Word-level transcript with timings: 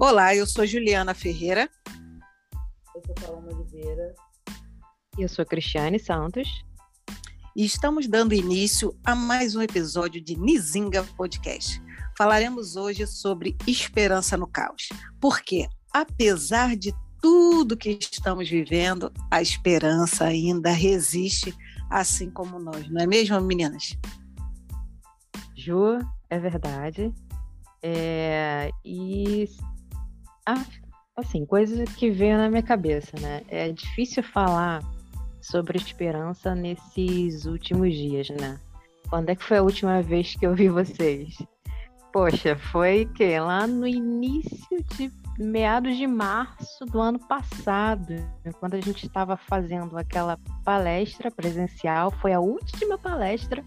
Olá, 0.00 0.32
eu 0.32 0.46
sou 0.46 0.64
Juliana 0.64 1.12
Ferreira. 1.12 1.68
Eu 2.94 3.02
sou 3.04 3.14
Paloma 3.16 3.52
Oliveira. 3.52 4.14
E 5.18 5.22
eu 5.22 5.28
sou 5.28 5.44
Cristiane 5.44 5.98
Santos. 5.98 6.64
E 7.56 7.64
estamos 7.64 8.06
dando 8.06 8.32
início 8.32 8.96
a 9.04 9.16
mais 9.16 9.56
um 9.56 9.60
episódio 9.60 10.22
de 10.22 10.38
Nizinga 10.38 11.02
Podcast. 11.16 11.82
Falaremos 12.16 12.76
hoje 12.76 13.08
sobre 13.08 13.56
esperança 13.66 14.36
no 14.36 14.46
caos. 14.46 14.88
Porque, 15.20 15.68
apesar 15.92 16.76
de 16.76 16.94
tudo 17.20 17.76
que 17.76 17.98
estamos 18.00 18.48
vivendo, 18.48 19.12
a 19.28 19.42
esperança 19.42 20.26
ainda 20.26 20.70
resiste, 20.70 21.52
assim 21.90 22.30
como 22.30 22.60
nós, 22.60 22.88
não 22.88 23.02
é 23.02 23.06
mesmo, 23.06 23.40
meninas? 23.40 23.98
Ju, 25.56 25.98
é 26.30 26.38
verdade. 26.38 27.12
É, 27.82 28.70
e 28.84 29.48
assim, 31.16 31.44
coisas 31.44 31.88
que 31.96 32.10
veio 32.10 32.36
na 32.38 32.48
minha 32.48 32.62
cabeça, 32.62 33.18
né? 33.20 33.42
É 33.48 33.72
difícil 33.72 34.22
falar 34.22 34.82
sobre 35.40 35.78
esperança 35.78 36.54
nesses 36.54 37.44
últimos 37.44 37.92
dias, 37.92 38.28
né? 38.30 38.58
Quando 39.08 39.30
é 39.30 39.34
que 39.34 39.44
foi 39.44 39.58
a 39.58 39.62
última 39.62 40.02
vez 40.02 40.34
que 40.34 40.46
eu 40.46 40.54
vi 40.54 40.68
vocês? 40.68 41.36
Poxa, 42.12 42.56
foi 42.56 43.06
que 43.14 43.38
lá 43.38 43.66
no 43.66 43.86
início 43.86 44.84
de 44.96 45.10
meados 45.38 45.96
de 45.96 46.06
março 46.06 46.84
do 46.86 47.00
ano 47.00 47.18
passado, 47.18 48.14
quando 48.58 48.74
a 48.74 48.80
gente 48.80 49.06
estava 49.06 49.36
fazendo 49.36 49.96
aquela 49.96 50.38
palestra 50.64 51.30
presencial, 51.30 52.10
foi 52.10 52.32
a 52.32 52.40
última 52.40 52.98
palestra, 52.98 53.62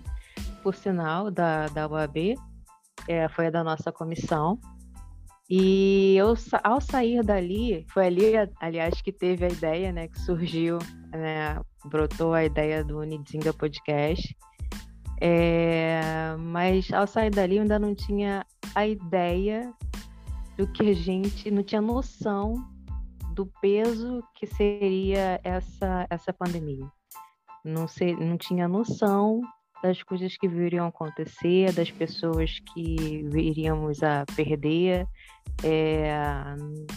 por 0.61 0.75
sinal, 0.75 1.31
da, 1.31 1.67
da 1.67 1.87
UAB, 1.87 2.35
é, 3.07 3.27
foi 3.29 3.47
a 3.47 3.51
da 3.51 3.63
nossa 3.63 3.91
comissão. 3.91 4.59
E 5.53 6.15
eu, 6.15 6.33
ao 6.63 6.79
sair 6.79 7.21
dali, 7.25 7.85
foi 7.89 8.05
ali, 8.05 8.31
aliás, 8.61 9.01
que 9.01 9.11
teve 9.11 9.43
a 9.43 9.49
ideia, 9.49 9.91
né, 9.91 10.07
que 10.07 10.17
surgiu, 10.21 10.77
né, 11.11 11.59
brotou 11.83 12.33
a 12.33 12.45
ideia 12.45 12.85
do 12.85 12.99
Unizinga 12.99 13.51
Podcast. 13.51 14.33
É, 15.19 15.99
mas 16.39 16.89
ao 16.93 17.05
sair 17.05 17.31
dali, 17.31 17.57
eu 17.57 17.63
ainda 17.63 17.77
não 17.77 17.93
tinha 17.93 18.45
a 18.73 18.87
ideia 18.87 19.73
do 20.57 20.65
que 20.71 20.89
a 20.89 20.93
gente 20.93 21.51
não 21.51 21.63
tinha 21.63 21.81
noção 21.81 22.55
do 23.35 23.45
peso 23.61 24.23
que 24.35 24.47
seria 24.47 25.37
essa, 25.43 26.07
essa 26.09 26.31
pandemia. 26.31 26.89
Não, 27.65 27.89
sei, 27.89 28.15
não 28.15 28.37
tinha 28.37 28.69
noção 28.69 29.41
das 29.81 30.01
coisas 30.03 30.37
que 30.37 30.47
viriam 30.47 30.87
acontecer, 30.87 31.71
das 31.73 31.89
pessoas 31.89 32.59
que 32.73 33.23
viríamos 33.29 34.03
a 34.03 34.25
perder. 34.35 35.07
É, 35.63 36.13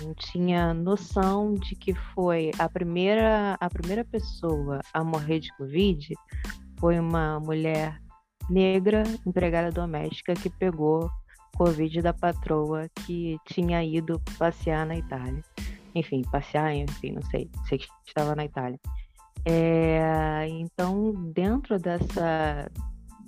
não 0.03 0.15
tinha 0.15 0.73
noção 0.75 1.55
de 1.55 1.75
que 1.75 1.95
foi 2.15 2.51
a 2.59 2.69
primeira, 2.69 3.57
a 3.61 3.69
primeira 3.71 4.05
pessoa 4.05 4.81
a 4.93 5.03
morrer 5.03 5.41
de 5.41 5.55
Covid 5.57 6.15
foi 6.79 6.99
uma 6.99 7.41
mulher 7.41 7.99
negra, 8.51 9.03
empregada 9.27 9.71
doméstica, 9.71 10.35
que 10.35 10.51
pegou 10.51 11.11
Covid 11.57 12.03
da 12.03 12.13
patroa 12.13 12.89
que 13.07 13.39
tinha 13.47 13.83
ido 13.83 14.21
passear 14.39 14.85
na 14.87 14.97
Itália. 14.97 15.43
Enfim, 15.95 16.23
passear, 16.31 16.75
enfim, 16.75 17.13
não 17.13 17.23
sei, 17.23 17.49
sei 17.69 17.79
que 17.79 17.89
estava 18.07 18.35
na 18.35 18.45
Itália. 18.45 18.79
É, 19.47 20.47
então, 20.49 21.13
dentro 21.33 21.79
dessa, 21.79 22.71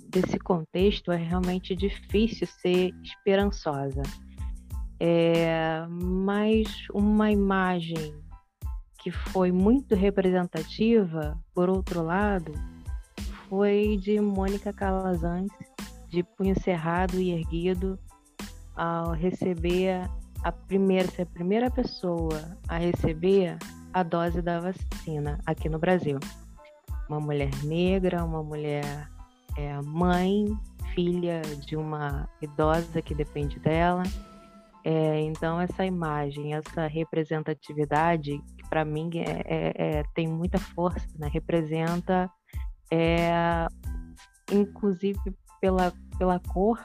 desse 0.09 0.39
contexto, 0.39 1.11
é 1.11 1.17
realmente 1.17 1.75
difícil 1.75 2.47
ser 2.47 2.91
esperançosa. 3.03 4.01
É, 4.99 5.85
mas 5.87 6.67
uma 6.91 7.31
imagem 7.31 8.15
que 8.97 9.11
foi 9.11 9.51
muito 9.51 9.93
representativa, 9.93 11.37
por 11.53 11.69
outro 11.69 12.03
lado, 12.03 12.51
foi 13.47 13.97
de 14.01 14.19
Mônica 14.19 14.73
Calazans, 14.73 15.51
de 16.09 16.23
punho 16.23 16.59
cerrado 16.59 17.19
e 17.19 17.31
erguido, 17.31 17.99
ao 18.75 19.11
receber 19.11 20.09
a 20.43 20.51
primeira, 20.51 21.07
ser 21.09 21.23
a 21.23 21.25
primeira 21.27 21.69
pessoa 21.69 22.57
a 22.67 22.77
receber 22.77 23.57
a 23.97 24.03
dose 24.03 24.43
da 24.43 24.59
vacina 24.59 25.39
aqui 25.43 25.67
no 25.67 25.79
Brasil. 25.79 26.19
Uma 27.09 27.19
mulher 27.19 27.49
negra, 27.63 28.23
uma 28.23 28.43
mulher 28.43 29.09
é, 29.57 29.81
mãe, 29.81 30.45
filha 30.93 31.41
de 31.65 31.75
uma 31.75 32.29
idosa 32.39 33.01
que 33.01 33.15
depende 33.15 33.59
dela. 33.59 34.03
É, 34.83 35.19
então, 35.21 35.59
essa 35.59 35.83
imagem, 35.83 36.53
essa 36.53 36.85
representatividade, 36.85 38.39
que 38.55 38.69
para 38.69 38.85
mim 38.85 39.09
é, 39.15 39.41
é, 39.45 39.73
é, 39.75 40.03
tem 40.13 40.27
muita 40.27 40.59
força, 40.59 41.07
né? 41.17 41.27
representa, 41.33 42.29
é, 42.93 43.65
inclusive 44.51 45.19
pela, 45.59 45.91
pela 46.19 46.39
cor, 46.39 46.79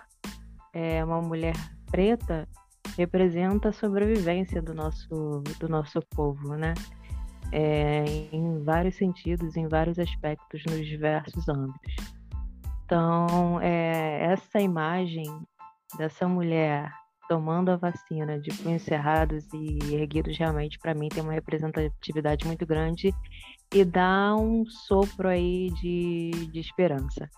uma 1.05 1.21
mulher 1.21 1.55
preta 1.91 2.49
representa 2.97 3.71
a 3.71 3.73
sobrevivência 3.73 4.61
do 4.61 4.75
nosso, 4.75 5.43
do 5.59 5.69
nosso 5.69 6.01
povo, 6.11 6.57
né? 6.57 6.75
É, 7.53 8.05
em 8.33 8.65
vários 8.65 8.97
sentidos, 8.97 9.57
em 9.57 9.69
vários 9.69 9.99
aspectos, 9.99 10.63
nos 10.65 10.87
diversos 10.87 11.49
âmbitos. 11.49 11.95
Então, 12.85 13.61
é, 13.61 14.33
essa 14.33 14.59
imagem 14.61 15.25
dessa 15.99 16.27
mulher 16.27 16.91
tomando 17.29 17.71
a 17.71 17.77
vacina 17.77 18.39
de 18.39 18.53
punhos 18.63 18.83
cerrados 18.83 19.47
e 19.55 19.95
erguidos, 19.95 20.37
realmente, 20.37 20.79
para 20.79 20.95
mim, 20.95 21.09
tem 21.09 21.23
uma 21.23 21.33
representatividade 21.33 22.47
muito 22.47 22.67
grande 22.67 23.15
e 23.73 23.85
dá 23.85 24.37
um 24.37 24.67
sopro 24.67 25.29
aí 25.29 25.71
de, 25.81 26.31
de 26.53 26.61
esperança. 26.61 27.29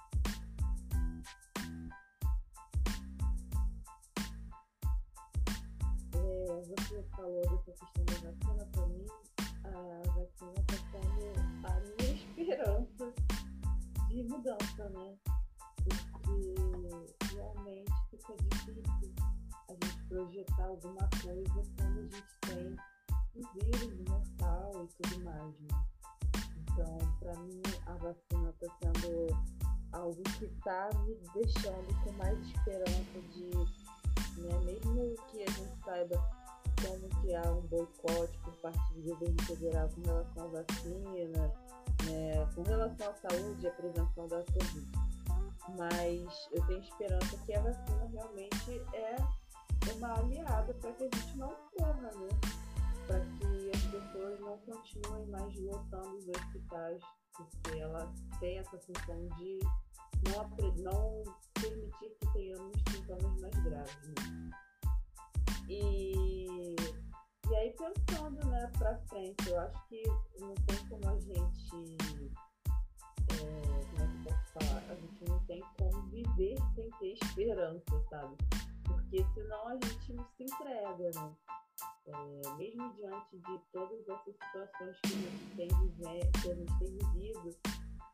Mudança, 14.45 14.89
né? 14.91 15.17
Porque 15.77 17.35
realmente 17.35 17.93
fica 18.11 18.35
difícil 18.51 19.15
a 19.69 19.73
gente 19.73 20.05
projetar 20.09 20.65
alguma 20.65 21.09
coisa 21.23 21.63
quando 21.77 21.99
a 21.99 22.03
gente 22.03 22.25
tem 22.43 22.77
o 23.37 23.49
vírus 23.55 24.09
mortal 24.09 24.85
e 24.85 25.03
tudo 25.03 25.25
mais, 25.25 25.61
né? 25.61 25.85
Então, 26.61 26.99
para 27.21 27.35
mim, 27.41 27.63
a 27.87 27.95
vacina 27.95 28.51
está 28.51 28.67
sendo 28.83 29.29
algo 29.93 30.23
que 30.39 30.45
está 30.45 30.91
me 31.07 31.15
deixando 31.33 32.05
com 32.05 32.13
mais 32.13 32.39
esperança 32.41 33.21
de, 33.33 33.51
né, 34.41 34.59
mesmo 34.65 35.15
que 35.31 35.43
a 35.43 35.51
gente 35.51 35.85
saiba 35.85 36.45
como 36.83 37.09
que 37.23 37.35
há 37.35 37.51
um 37.51 37.63
boicote 37.63 38.39
por 38.41 38.55
parte 38.57 38.95
do 38.95 39.03
governo 39.03 39.43
federal 39.45 39.89
com 39.89 40.03
relação 40.03 40.45
à 40.45 40.49
vacina, 40.49 41.53
né, 42.07 42.49
com 42.55 42.63
relação 42.63 43.11
à 43.11 43.15
saúde 43.15 43.65
e 43.65 43.69
à 43.69 43.71
prevenção 43.73 44.29
da 44.29 44.43
Covid. 44.45 44.93
Mas 45.77 46.49
eu 46.53 46.67
tenho 46.67 46.81
esperança 46.81 47.37
que 47.45 47.55
a 47.55 47.61
vacina 47.61 48.05
realmente 48.13 48.83
é 48.93 49.17
uma 49.97 50.19
aliada 50.19 50.75
para 50.75 50.93
que 50.93 51.05
a 51.05 51.17
gente 51.17 51.37
não 51.37 51.55
corra, 51.77 52.11
né? 52.13 52.29
Para 53.07 53.21
que 53.21 53.71
as 53.75 53.83
pessoas 53.83 54.41
não 54.41 54.59
continuem 54.59 55.27
mais 55.27 55.55
lotando 55.61 56.17
os 56.17 56.29
hospitais, 56.29 57.03
porque 57.37 57.79
ela 57.79 58.13
tem 58.41 58.59
essa 58.59 58.79
função 58.79 59.27
de 59.39 59.59
não, 60.31 60.83
não 60.83 61.23
permitir 61.55 62.17
que 62.21 62.33
tenhamos 62.33 62.77
sintomas 62.91 63.41
mais 63.41 63.55
graves. 63.65 64.09
Né? 64.09 64.51
E 65.69 66.77
e 67.55 67.57
aí 67.57 67.71
pensando, 67.71 68.45
né, 68.49 68.69
pra 68.77 68.99
frente, 69.09 69.49
eu 69.49 69.61
acho 69.61 69.87
que 69.87 70.03
não 70.41 70.55
tem 70.67 70.77
como 70.89 71.09
a 71.09 71.21
gente. 71.21 71.97
É, 73.31 73.85
como 73.91 74.03
é 74.03 74.09
que 74.09 74.29
eu 74.29 74.35
posso 74.35 74.53
falar? 74.59 74.83
A 74.91 74.95
gente 74.97 75.25
não 75.29 75.39
tem 75.47 75.63
como 75.79 76.03
viver 76.09 76.57
sem 76.75 76.91
ter 76.99 77.13
esperança, 77.13 78.05
sabe? 78.11 78.37
Porque 78.83 79.25
senão 79.35 79.69
a 79.69 79.75
gente 79.75 80.15
não 80.15 80.27
se 80.37 80.43
entrega, 80.43 81.11
né? 81.15 81.37
É, 82.07 82.55
mesmo 82.57 82.93
diante 82.95 83.39
de 83.39 83.59
todas 83.73 84.01
essas 84.09 84.35
situações 84.35 85.01
que 85.03 85.13
a 85.13 85.17
gente 85.17 85.57
tem, 85.57 85.69
que 86.43 86.51
a 86.51 86.55
gente 86.57 86.79
tem 86.81 86.99
vivido, 86.99 87.57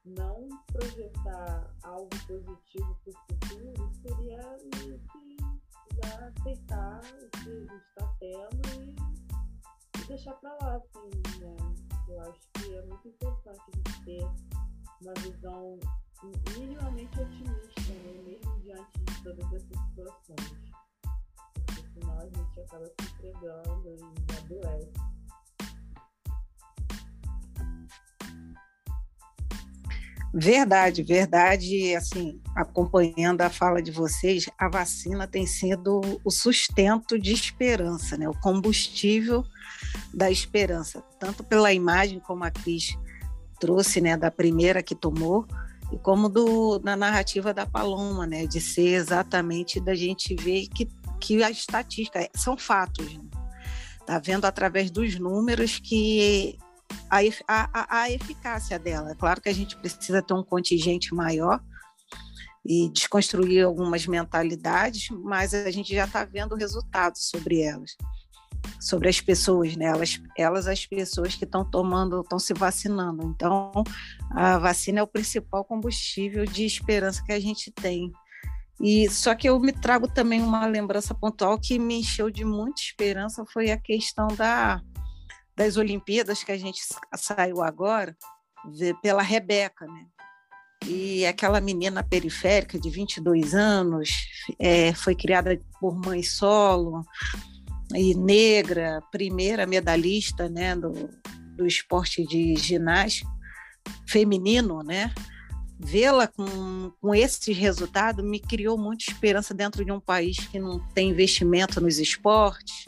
não 0.05 0.49
projetar 0.67 1.75
algo 1.83 2.11
positivo 2.27 2.95
para 3.03 3.11
o 3.11 3.39
futuro 3.39 3.91
seria 4.03 4.59
meio 4.77 4.99
que 4.99 5.37
já 5.97 6.29
aceitar 6.29 7.01
o 7.01 7.31
que 7.31 7.49
a 7.49 7.61
gente 7.61 7.75
está 7.75 8.15
tendo 8.21 8.60
deixar 10.11 10.33
para 10.35 10.51
lá, 10.61 10.75
assim, 10.75 11.39
né? 11.39 11.57
Eu 12.09 12.21
acho 12.23 12.41
que 12.55 12.75
é 12.75 12.83
muito 12.83 13.09
importante 13.09 13.61
a 13.61 13.77
gente 13.77 14.05
ter 14.05 14.27
uma 15.01 15.15
visão 15.21 15.79
minimamente 16.59 17.21
otimista, 17.21 17.93
né? 17.93 18.23
Mesmo 18.27 18.61
diante 18.61 18.99
de 18.99 19.23
todas 19.23 19.47
essas 19.53 19.63
situações. 19.63 20.73
Porque 21.65 21.85
senão 21.95 22.19
a 22.19 22.25
gente 22.25 22.61
acaba 22.61 22.87
se 22.87 23.07
entregando 23.13 23.89
e 23.89 24.37
adoece. 24.37 24.91
Verdade, 30.35 31.05
verdade. 31.05 31.95
Assim, 31.95 32.41
acompanhando 32.57 33.43
a 33.43 33.51
fala 33.51 33.81
de 33.81 33.93
vocês, 33.93 34.51
a 34.59 34.69
vacina 34.69 35.29
tem 35.29 35.47
sido 35.47 36.01
o 36.25 36.31
sustento 36.33 37.17
de 37.17 37.33
esperança, 37.33 38.17
né? 38.17 38.29
O 38.29 38.35
combustível 38.41 39.45
da 40.13 40.31
esperança, 40.31 41.03
tanto 41.19 41.45
pela 41.45 41.73
imagem 41.73 42.21
como 42.21 42.45
a 42.45 42.51
Cris 42.51 42.97
trouxe, 43.59 44.01
né, 44.01 44.17
da 44.17 44.31
primeira 44.31 44.83
que 44.83 44.95
tomou, 44.95 45.47
e 45.93 45.99
como 45.99 46.29
do, 46.29 46.79
da 46.79 46.97
narrativa 46.97 47.53
da 47.53 47.67
Paloma, 47.67 48.27
né, 48.27 48.47
de 48.47 48.61
ser 48.61 48.95
exatamente 48.95 49.81
da 49.81 49.95
gente 49.95 50.35
ver 50.35 50.67
que, 50.69 50.89
que 51.21 51.43
a 51.43 51.51
estatística 51.51 52.29
são 52.35 52.57
fatos. 52.57 53.13
Né? 53.13 53.25
Tá 54.07 54.19
vendo 54.19 54.45
através 54.45 54.91
dos 54.91 55.19
números 55.19 55.79
que 55.79 56.59
a, 57.09 57.21
a, 57.49 58.03
a 58.03 58.11
eficácia 58.11 58.79
dela. 58.79 59.13
É 59.13 59.15
claro 59.15 59.41
que 59.41 59.49
a 59.49 59.55
gente 59.55 59.77
precisa 59.77 60.23
ter 60.23 60.35
um 60.35 60.43
contingente 60.43 61.15
maior 61.15 61.61
e 62.65 62.89
desconstruir 62.91 63.65
algumas 63.65 64.07
mentalidades, 64.07 65.09
mas 65.11 65.55
a 65.55 65.71
gente 65.71 65.95
já 65.95 66.05
está 66.05 66.25
vendo 66.25 66.55
resultados 66.55 67.29
sobre 67.29 67.61
elas, 67.61 67.97
sobre 68.79 69.09
as 69.09 69.21
pessoas, 69.21 69.77
né? 69.77 69.87
Elas, 69.87 70.21
elas 70.37 70.67
as 70.67 70.87
pessoas 70.87 71.35
que 71.35 71.45
estão 71.45 71.65
tomando, 71.65 72.21
estão 72.21 72.39
se 72.39 72.53
vacinando. 72.55 73.23
Então, 73.25 73.73
a 74.31 74.59
vacina 74.59 75.01
é 75.01 75.03
o 75.03 75.07
principal 75.07 75.65
combustível 75.65 76.45
de 76.45 76.65
esperança 76.65 77.23
que 77.25 77.33
a 77.33 77.41
gente 77.41 77.71
tem. 77.71 78.13
E 78.81 79.09
só 79.11 79.35
que 79.35 79.49
eu 79.49 79.59
me 79.61 79.73
trago 79.73 80.09
também 80.09 80.43
uma 80.43 80.67
lembrança 80.67 81.15
pontual 81.15 81.59
que 81.59 81.79
me 81.79 82.01
encheu 82.01 82.31
de 82.31 82.45
muita 82.45 82.81
esperança 82.81 83.45
foi 83.53 83.71
a 83.71 83.77
questão 83.77 84.29
da 84.29 84.81
das 85.57 85.77
Olimpíadas 85.77 86.43
que 86.43 86.53
a 86.53 86.57
gente 86.57 86.81
saiu 87.17 87.63
agora, 87.63 88.17
pela 89.03 89.21
Rebeca, 89.21 89.87
né? 89.87 90.07
E 90.87 91.27
aquela 91.27 91.61
menina 91.61 92.03
periférica 92.03 92.79
de 92.79 92.89
22 92.89 93.55
anos, 93.55 94.09
é, 94.59 94.95
foi 94.95 95.15
criada 95.15 95.61
por 95.79 95.95
mãe 95.95 96.23
solo 96.23 97.05
e 97.95 98.15
negra, 98.15 99.03
primeira 99.11 99.67
medalhista 99.67 100.49
né, 100.49 100.77
do, 100.77 101.11
do 101.57 101.67
esporte 101.67 102.25
de 102.25 102.55
ginástica 102.57 103.31
feminino, 104.07 104.83
né? 104.83 105.13
Vê-la 105.79 106.27
com, 106.27 106.93
com 107.01 107.15
esses 107.15 107.57
resultados 107.57 108.25
me 108.25 108.39
criou 108.39 108.77
muita 108.77 109.05
esperança 109.11 109.55
dentro 109.55 109.85
de 109.85 109.91
um 109.91 110.01
país 110.01 110.37
que 110.37 110.59
não 110.59 110.79
tem 110.93 111.09
investimento 111.09 111.81
nos 111.81 111.99
esportes, 111.99 112.85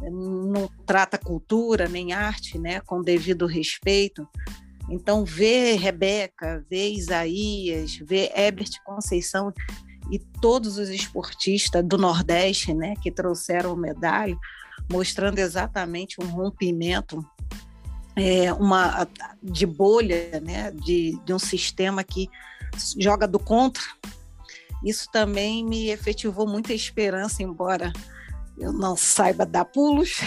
não 0.00 0.70
trata 0.86 1.18
cultura 1.18 1.88
nem 1.88 2.12
arte 2.12 2.58
né, 2.58 2.80
com 2.80 3.02
devido 3.02 3.44
respeito. 3.46 4.28
Então, 4.88 5.24
ver 5.24 5.78
Rebeca, 5.78 6.64
ver 6.70 6.92
Isaías, 6.92 7.96
ver 7.96 8.30
Herbert 8.36 8.70
Conceição 8.84 9.52
e 10.10 10.18
todos 10.18 10.78
os 10.78 10.88
esportistas 10.88 11.84
do 11.84 11.98
Nordeste 11.98 12.72
né, 12.72 12.94
que 13.02 13.10
trouxeram 13.10 13.74
medalha, 13.76 14.36
mostrando 14.90 15.38
exatamente 15.38 16.20
um 16.20 16.26
rompimento 16.26 17.24
é, 18.14 18.52
uma, 18.52 19.06
de 19.42 19.66
bolha, 19.66 20.40
né, 20.40 20.70
de, 20.70 21.18
de 21.24 21.34
um 21.34 21.38
sistema 21.38 22.02
que 22.02 22.28
joga 22.98 23.26
do 23.26 23.38
contra. 23.38 23.82
Isso 24.84 25.08
também 25.10 25.64
me 25.64 25.90
efetivou 25.90 26.46
muita 26.46 26.72
esperança, 26.72 27.42
embora 27.42 27.92
eu 28.58 28.72
não 28.72 28.96
saiba 28.96 29.44
dar 29.44 29.64
pulos, 29.66 30.20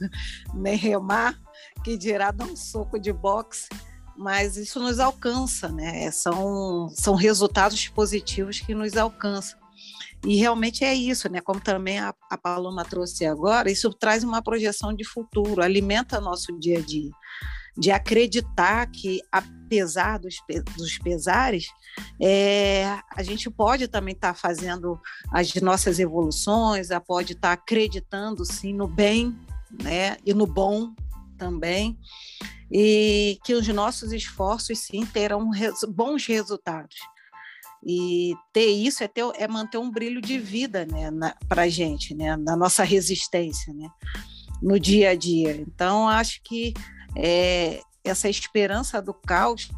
nem 0.52 0.76
remar, 0.76 1.38
que 1.82 1.96
dirá 1.96 2.30
dar 2.30 2.44
um 2.44 2.56
soco 2.56 2.98
de 2.98 3.12
boxe, 3.12 3.68
mas 4.20 4.58
isso 4.58 4.78
nos 4.78 5.00
alcança, 5.00 5.68
né? 5.68 6.10
São, 6.10 6.90
são 6.94 7.14
resultados 7.14 7.88
positivos 7.88 8.60
que 8.60 8.74
nos 8.74 8.96
alcançam. 8.96 9.58
E 10.26 10.36
realmente 10.36 10.84
é 10.84 10.94
isso, 10.94 11.30
né? 11.30 11.40
Como 11.40 11.60
também 11.60 11.98
a, 11.98 12.14
a 12.30 12.36
Paloma 12.36 12.84
trouxe 12.84 13.24
agora, 13.24 13.70
isso 13.70 13.90
traz 13.94 14.22
uma 14.22 14.42
projeção 14.42 14.92
de 14.94 15.04
futuro, 15.04 15.62
alimenta 15.62 16.20
nosso 16.20 16.52
dia 16.58 16.78
a 16.78 16.82
dia 16.82 17.10
de 17.78 17.90
acreditar 17.90 18.86
que, 18.88 19.22
apesar 19.32 20.18
dos, 20.18 20.34
dos 20.76 20.98
pesares, 20.98 21.68
é, 22.20 22.84
a 23.16 23.22
gente 23.22 23.48
pode 23.48 23.88
também 23.88 24.12
estar 24.12 24.34
tá 24.34 24.38
fazendo 24.38 25.00
as 25.32 25.54
nossas 25.54 25.98
evoluções, 25.98 26.88
pode 27.06 27.32
estar 27.32 27.56
tá 27.56 27.62
acreditando 27.62 28.44
sim 28.44 28.74
no 28.74 28.86
bem 28.86 29.34
né, 29.82 30.18
e 30.26 30.34
no 30.34 30.46
bom 30.46 30.92
também, 31.38 31.98
e 32.70 33.38
que 33.44 33.54
os 33.54 33.66
nossos 33.68 34.12
esforços 34.12 34.78
sim 34.78 35.04
terão 35.04 35.50
res, 35.50 35.80
bons 35.88 36.26
resultados. 36.26 36.96
E 37.84 38.34
ter 38.52 38.66
isso 38.66 39.02
é, 39.02 39.08
ter, 39.08 39.24
é 39.36 39.48
manter 39.48 39.78
um 39.78 39.90
brilho 39.90 40.20
de 40.20 40.38
vida 40.38 40.86
né, 40.86 41.10
para 41.48 41.62
a 41.62 41.68
gente, 41.68 42.14
né, 42.14 42.36
na 42.36 42.54
nossa 42.54 42.84
resistência, 42.84 43.72
né, 43.72 43.88
no 44.62 44.78
dia 44.78 45.10
a 45.10 45.14
dia. 45.14 45.56
Então, 45.56 46.06
acho 46.06 46.42
que 46.42 46.74
é, 47.16 47.80
essa 48.04 48.28
esperança 48.28 49.00
do 49.00 49.14
caos, 49.14 49.68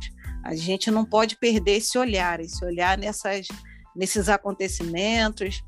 a 0.45 0.55
gente 0.55 0.91
não 0.91 1.05
pode 1.05 1.37
perder 1.37 1.77
esse 1.77 1.97
olhar, 1.97 2.41
esse 2.41 2.65
olhar 2.65 2.99
nessas, 2.99 3.47
nesses 3.95 4.29
acontecimentos, 4.29 5.63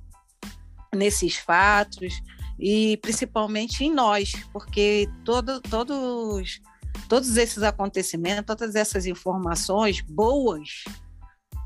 nesses 0.94 1.36
fatos 1.36 2.14
e 2.58 2.96
principalmente 2.98 3.84
em 3.84 3.92
nós, 3.92 4.32
porque 4.52 5.08
todo, 5.24 5.60
todos, 5.60 6.60
todos 7.08 7.36
esses 7.36 7.62
acontecimentos, 7.62 8.44
todas 8.46 8.74
essas 8.74 9.06
informações 9.06 10.00
boas 10.00 10.84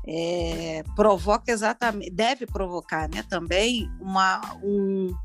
é, 0.07 0.83
provoca 0.95 1.51
exatamente, 1.51 2.11
deve 2.11 2.45
provocar 2.45 3.09
né, 3.09 3.23
também 3.29 3.89
uma, 3.99 4.41
um, 4.63 5.15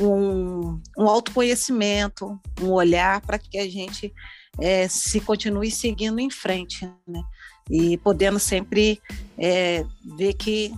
um, 0.00 0.80
um 0.96 1.08
autoconhecimento, 1.08 2.40
um 2.60 2.70
olhar 2.70 3.20
para 3.20 3.38
que 3.38 3.58
a 3.58 3.68
gente 3.68 4.12
é, 4.58 4.88
se 4.88 5.20
continue 5.20 5.70
seguindo 5.70 6.18
em 6.18 6.30
frente, 6.30 6.90
né? 7.06 7.22
E 7.70 7.96
podendo 7.98 8.38
sempre 8.38 9.00
é, 9.38 9.84
ver 10.16 10.34
que 10.34 10.74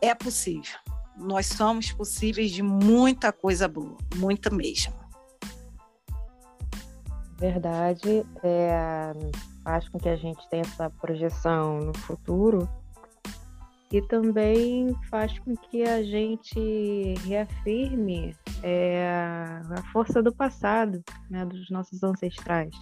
é 0.00 0.14
possível. 0.14 0.78
Nós 1.16 1.46
somos 1.46 1.92
possíveis 1.92 2.50
de 2.50 2.62
muita 2.62 3.32
coisa 3.32 3.66
boa, 3.66 3.96
muita 4.16 4.50
mesmo. 4.50 5.01
Verdade. 7.42 8.24
É, 8.44 9.12
acho 9.64 9.90
que 9.90 10.08
a 10.08 10.14
gente 10.14 10.48
tem 10.48 10.60
essa 10.60 10.88
projeção 10.88 11.80
no 11.80 11.98
futuro 11.98 12.68
e 13.90 14.00
também 14.00 14.94
faz 15.10 15.36
com 15.40 15.56
que 15.56 15.82
a 15.82 16.04
gente 16.04 17.14
reafirme 17.26 18.36
é, 18.62 19.60
a 19.76 19.82
força 19.92 20.22
do 20.22 20.32
passado, 20.32 21.02
né, 21.28 21.44
dos 21.44 21.68
nossos 21.68 22.04
ancestrais. 22.04 22.76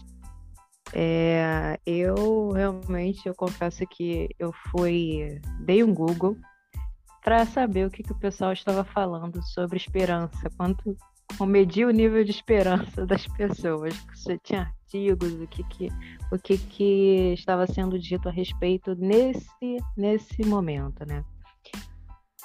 É, 0.93 1.81
eu 1.87 2.51
realmente, 2.51 3.27
eu 3.27 3.35
confesso 3.35 3.87
que 3.87 4.29
eu 4.39 4.53
fui, 4.71 5.41
dei 5.61 5.83
um 5.83 5.95
Google 5.95 6.37
para 7.25 7.47
saber 7.47 7.87
o 7.87 7.91
que, 7.91 8.03
que 8.03 8.13
o 8.13 8.19
pessoal 8.19 8.53
estava 8.53 8.85
falando 8.85 9.43
sobre 9.43 9.79
esperança, 9.79 10.51
quanto 10.55 10.95
medir 11.47 11.87
o 11.87 11.91
nível 11.91 12.25
de 12.25 12.31
esperança 12.31 13.07
das 13.07 13.27
pessoas. 13.27 13.95
Você 14.15 14.39
tinha 14.39 14.63
artigos, 14.63 15.33
o 15.35 15.47
que, 15.47 15.63
que, 15.65 15.89
o 16.33 16.39
que, 16.39 16.59
que 16.59 17.33
estava 17.35 17.67
sendo 17.67 17.99
dito 17.99 18.29
a 18.29 18.33
respeito 18.33 18.95
nesse, 18.95 19.77
nesse 19.97 20.45
momento, 20.45 21.05
né? 21.07 21.25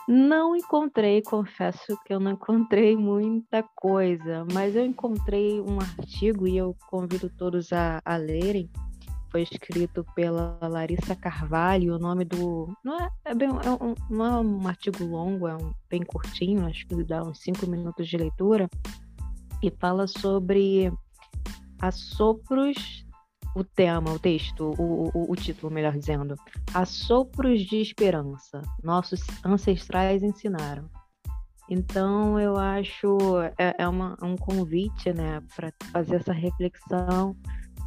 Não 0.08 0.56
encontrei, 0.56 1.24
confesso 1.24 1.98
que 2.06 2.13
eu 2.13 2.20
não 2.20 2.34
encontrei 2.34 2.96
muita 2.96 3.63
coisa, 3.75 4.46
mas 4.54 4.75
eu 4.75 4.86
encontrei 4.86 5.60
um 5.60 5.80
artigo 5.80 6.48
e 6.48 6.56
eu 6.56 6.75
convido 6.88 7.27
todos 7.27 7.74
a, 7.74 8.00
a 8.06 8.15
lerem. 8.15 8.70
Foi 9.36 9.42
escrito 9.42 10.06
pela 10.15 10.58
Larissa 10.62 11.13
Carvalho. 11.13 11.96
O 11.96 12.00
nome 12.00 12.24
do. 12.24 12.74
Não 12.82 12.98
é, 12.98 13.10
é 13.25 13.36
bem, 13.36 13.50
é 13.50 13.84
um, 13.84 13.94
não 14.10 14.25
é 14.25 14.39
um 14.39 14.65
artigo 14.65 15.04
longo, 15.04 15.46
é 15.46 15.58
um, 15.58 15.74
bem 15.89 16.01
curtinho, 16.04 16.65
acho 16.65 16.88
que 16.88 17.04
dá 17.04 17.22
uns 17.22 17.42
cinco 17.42 17.68
minutos 17.68 18.08
de 18.08 18.15
leitura. 18.15 18.70
E 19.62 19.70
fala 19.72 20.08
sobre 20.08 20.89
assopros 21.82 23.06
o 23.54 23.62
tema, 23.62 24.13
o 24.13 24.18
texto, 24.18 24.74
o, 24.80 25.12
o, 25.13 25.32
o, 25.34 25.36
título, 25.36 25.70
melhor 25.70 25.98
dizendo. 25.98 26.36
Assopros 26.74 27.60
de 27.60 27.82
esperança. 27.82 28.62
Nossos 28.82 29.20
ancestrais 29.44 30.24
ensinaram. 30.24 30.89
Então, 31.70 32.39
eu 32.39 32.56
acho 32.56 33.18
é, 33.58 33.75
é 33.80 33.88
uma, 33.88 34.15
um 34.22 34.38
convite, 34.38 35.12
né, 35.12 35.42
para 35.58 35.74
fazer 35.92 36.18
essa 36.18 36.32
reflexão 36.32 37.36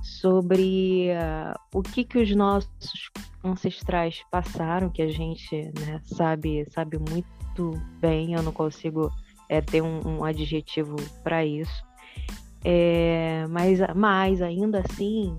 sobre 0.08 1.10
uh, 1.10 1.58
o 1.72 1.82
que 1.82 2.04
que 2.04 2.18
os 2.18 2.34
nossos 2.34 3.10
ancestrais 3.44 4.22
passaram, 4.30 4.90
que 4.90 5.02
a 5.02 5.08
gente 5.08 5.72
né, 5.78 6.00
sabe 6.04 6.66
sabe 6.70 6.98
muito 6.98 7.72
bem. 8.00 8.34
Eu 8.34 8.42
não 8.42 8.52
consigo 8.52 9.12
é, 9.48 9.60
ter 9.60 9.82
um, 9.82 10.00
um 10.06 10.24
adjetivo 10.24 10.96
para 11.22 11.44
isso. 11.44 11.86
É, 12.64 13.46
mas, 13.48 13.78
mas 13.94 14.42
ainda 14.42 14.80
assim 14.80 15.38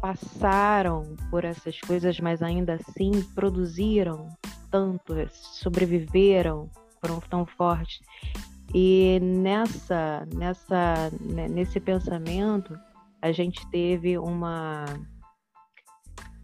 passaram 0.00 1.14
por 1.30 1.44
essas 1.44 1.78
coisas, 1.80 2.18
mas 2.20 2.42
ainda 2.42 2.74
assim 2.74 3.22
produziram 3.34 4.28
tanto, 4.70 5.14
sobreviveram, 5.30 6.70
foram 7.00 7.20
tão 7.20 7.44
fortes. 7.44 8.00
E 8.74 9.18
nessa, 9.20 10.26
nessa, 10.34 11.10
né, 11.20 11.48
nesse 11.48 11.80
pensamento, 11.80 12.78
a 13.22 13.32
gente 13.32 13.68
teve 13.70 14.18
uma. 14.18 14.84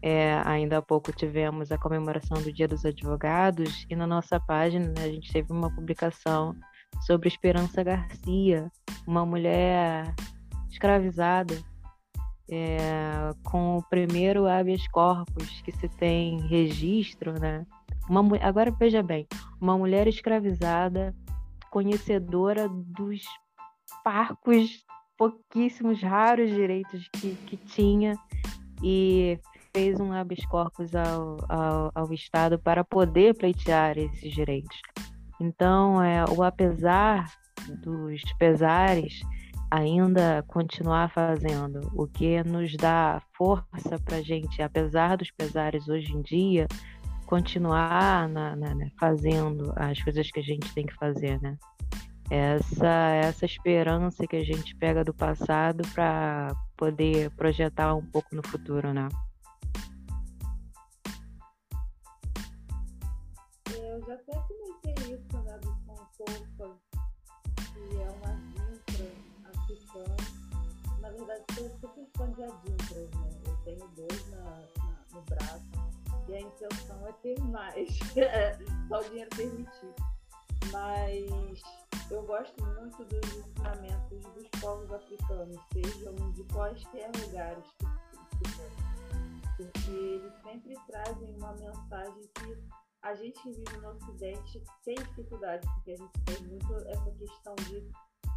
É, 0.01 0.39
ainda 0.45 0.77
há 0.77 0.81
pouco 0.81 1.11
tivemos 1.11 1.71
a 1.71 1.77
comemoração 1.77 2.41
do 2.41 2.53
Dia 2.53 2.67
dos 2.67 2.85
Advogados, 2.85 3.85
e 3.89 3.95
na 3.95 4.05
nossa 4.05 4.39
página 4.39 4.87
né, 4.87 5.03
a 5.03 5.11
gente 5.11 5.31
teve 5.33 5.51
uma 5.51 5.73
publicação 5.73 6.55
sobre 7.01 7.27
Esperança 7.27 7.83
Garcia, 7.83 8.71
uma 9.07 9.25
mulher 9.25 10.13
escravizada, 10.69 11.57
é, 12.49 13.31
com 13.43 13.77
o 13.77 13.83
primeiro 13.89 14.47
habeas 14.47 14.87
corpus 14.89 15.61
que 15.61 15.71
se 15.71 15.89
tem 15.89 16.39
registro, 16.47 17.33
né? 17.39 17.65
Uma, 18.09 18.37
agora 18.41 18.71
veja 18.71 19.03
bem, 19.03 19.27
uma 19.59 19.77
mulher 19.77 20.07
escravizada, 20.07 21.13
conhecedora 21.69 22.69
dos 22.69 23.21
parcos, 24.03 24.85
pouquíssimos, 25.17 26.01
raros 26.01 26.51
direitos 26.51 27.07
que, 27.13 27.35
que 27.45 27.57
tinha 27.57 28.13
e 28.83 29.39
fez 29.75 29.99
um 29.99 30.11
habeas 30.11 30.45
corpus 30.45 30.95
ao, 30.95 31.37
ao, 31.49 31.91
ao 31.93 32.13
Estado 32.13 32.57
para 32.57 32.83
poder 32.83 33.35
pleitear 33.35 33.97
esses 33.97 34.33
direitos. 34.33 34.79
Então, 35.39 36.01
é, 36.01 36.25
o 36.25 36.43
apesar 36.43 37.31
dos 37.83 38.21
pesares, 38.39 39.19
ainda 39.69 40.43
continuar 40.47 41.11
fazendo, 41.11 41.91
o 41.93 42.07
que 42.07 42.43
nos 42.43 42.75
dá 42.75 43.21
força 43.37 43.99
para 44.03 44.17
a 44.17 44.21
gente, 44.21 44.61
apesar 44.61 45.17
dos 45.17 45.29
pesares 45.31 45.87
hoje 45.87 46.11
em 46.13 46.21
dia, 46.21 46.67
continuar 47.25 48.29
na, 48.29 48.55
na, 48.55 48.73
né, 48.73 48.89
fazendo 48.99 49.73
as 49.75 50.01
coisas 50.01 50.31
que 50.31 50.39
a 50.39 50.43
gente 50.43 50.73
tem 50.73 50.85
que 50.85 50.95
fazer, 50.95 51.39
né? 51.41 51.57
Essa, 52.29 53.09
essa 53.15 53.45
esperança 53.45 54.27
que 54.27 54.35
a 54.35 54.43
gente 54.43 54.75
pega 54.75 55.03
do 55.03 55.13
passado 55.13 55.87
para 55.93 56.53
poder 56.75 57.31
projetar 57.31 57.95
um 57.95 58.05
pouco 58.05 58.35
no 58.35 58.45
futuro, 58.45 58.93
né? 58.93 59.07
Eu 63.71 64.01
já 64.05 64.13
até 64.13 64.33
comentei 64.33 65.13
isso, 65.13 65.37
né, 65.43 65.57
do 65.59 65.69
Sankofa, 65.85 66.77
que 67.55 67.97
é 67.97 68.09
uma 68.09 68.33
dintra 68.51 69.05
africana. 69.55 70.15
Na 70.99 71.09
verdade, 71.09 71.43
sou 71.55 71.69
super 71.79 72.07
fã 72.17 72.31
de 72.31 72.43
adintras, 72.43 73.09
né? 73.11 73.29
Eu 73.45 73.55
tenho 73.63 73.87
dois 73.95 74.29
na, 74.31 74.43
na 74.83 74.97
no 75.13 75.21
braço 75.21 75.65
e 76.27 76.35
a 76.35 76.41
intenção 76.41 77.07
é 77.07 77.11
ter 77.23 77.39
mais, 77.41 77.87
só 78.89 78.99
o 78.99 79.03
dinheiro 79.09 79.29
permitir. 79.35 79.93
Mas 80.71 81.61
eu 82.09 82.23
gosto 82.23 82.65
muito 82.65 83.03
dos 83.05 83.37
ensinamentos 83.37 84.23
dos 84.33 84.47
povos 84.61 84.91
africanos, 84.91 85.57
sejam 85.73 86.15
de 86.31 86.43
quaisquer 86.45 87.11
lugares 87.25 87.65
que 87.79 87.87
porque 89.57 89.91
eles 89.91 90.33
sempre 90.43 90.75
trazem 90.87 91.35
uma 91.35 91.51
mensagem 91.53 92.29
que 92.35 92.57
a 93.01 93.15
gente 93.15 93.41
que 93.41 93.51
vive 93.51 93.77
no 93.77 93.89
Ocidente 93.89 94.63
tem 94.83 94.95
dificuldade, 94.95 95.67
porque 95.75 95.91
a 95.91 95.95
gente 95.95 96.11
tem 96.25 96.47
muito 96.47 96.73
essa 96.87 97.11
questão 97.11 97.55
de 97.55 97.89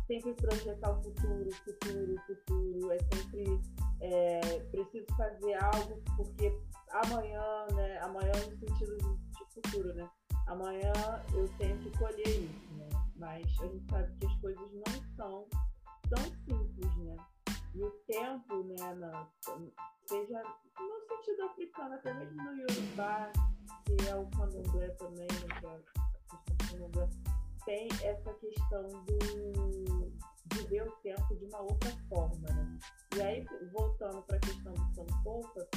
sempre 0.07 0.35
projetar 0.35 0.93
o 0.93 1.03
futuro, 1.03 1.51
futuro, 1.53 2.17
futuro, 2.27 2.93
é 2.93 2.99
sempre 2.99 3.61
é, 4.01 4.41
preciso 4.71 5.07
fazer 5.17 5.55
algo 5.63 6.03
porque 6.17 6.59
amanhã, 6.91 7.67
né? 7.75 7.99
Amanhã 8.01 8.33
no 8.33 8.59
sentido 8.59 8.97
de 8.97 9.55
futuro, 9.55 9.95
né? 9.95 10.09
Amanhã 10.47 10.93
eu 11.33 11.49
tenho 11.59 11.79
que 11.79 11.97
colher 11.99 12.29
isso, 12.29 12.75
né? 12.75 12.89
Mas 13.21 13.45
a 13.61 13.67
gente 13.67 13.85
sabe 13.91 14.17
que 14.19 14.27
as 14.27 14.35
coisas 14.41 14.73
não 14.73 15.17
são 15.17 15.47
tão 16.09 16.25
simples, 16.25 16.97
né? 16.97 17.17
E 17.75 17.83
o 17.85 17.91
tempo, 18.09 18.65
né, 18.65 18.95
na, 18.95 19.29
seja 20.07 20.43
no 20.43 21.07
sentido 21.07 21.43
africano, 21.45 21.95
até 21.95 22.15
mesmo 22.15 22.43
no 22.43 22.57
Yorubá, 22.57 23.31
que 23.85 24.09
é 24.09 24.17
o 24.17 24.27
candomblé 24.31 24.89
também, 24.95 25.29
né, 25.29 25.61
que 25.61 25.67
é 25.67 25.81
a 26.31 26.67
candomblé, 26.71 27.09
tem 27.67 27.89
essa 28.03 28.33
questão 28.35 28.89
do 28.89 30.31
de 30.47 30.67
ver 30.67 30.83
o 30.83 30.91
tempo 30.97 31.37
de 31.37 31.45
uma 31.45 31.61
outra 31.61 31.91
forma, 32.09 32.49
né? 32.49 32.79
E 33.17 33.23
aí, 33.23 33.47
voltando 33.73 34.23
para 34.23 34.37
a 34.37 34.41
questão 34.41 34.73
do 34.73 34.95
Sankofa, 34.95 35.69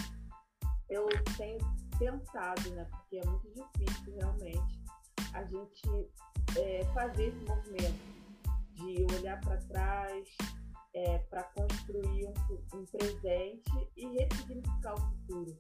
eu 0.90 1.08
tenho 1.38 1.60
pensado, 2.00 2.70
né? 2.72 2.86
Porque 2.86 3.18
é 3.18 3.26
muito 3.26 3.48
difícil 3.52 4.16
realmente 4.16 4.82
a 5.34 5.44
gente 5.44 6.10
é, 6.58 6.84
fazer 6.94 7.28
esse 7.28 7.46
movimento 7.46 8.14
de 8.76 9.06
olhar 9.16 9.40
para 9.42 9.58
trás 9.58 10.28
é, 10.94 11.18
para 11.30 11.44
construir 11.44 12.26
um, 12.26 12.78
um, 12.78 12.86
presente 12.86 13.92
e 13.98 14.08
ressignificar 14.08 14.94
o 14.94 15.00
futuro. 15.00 15.58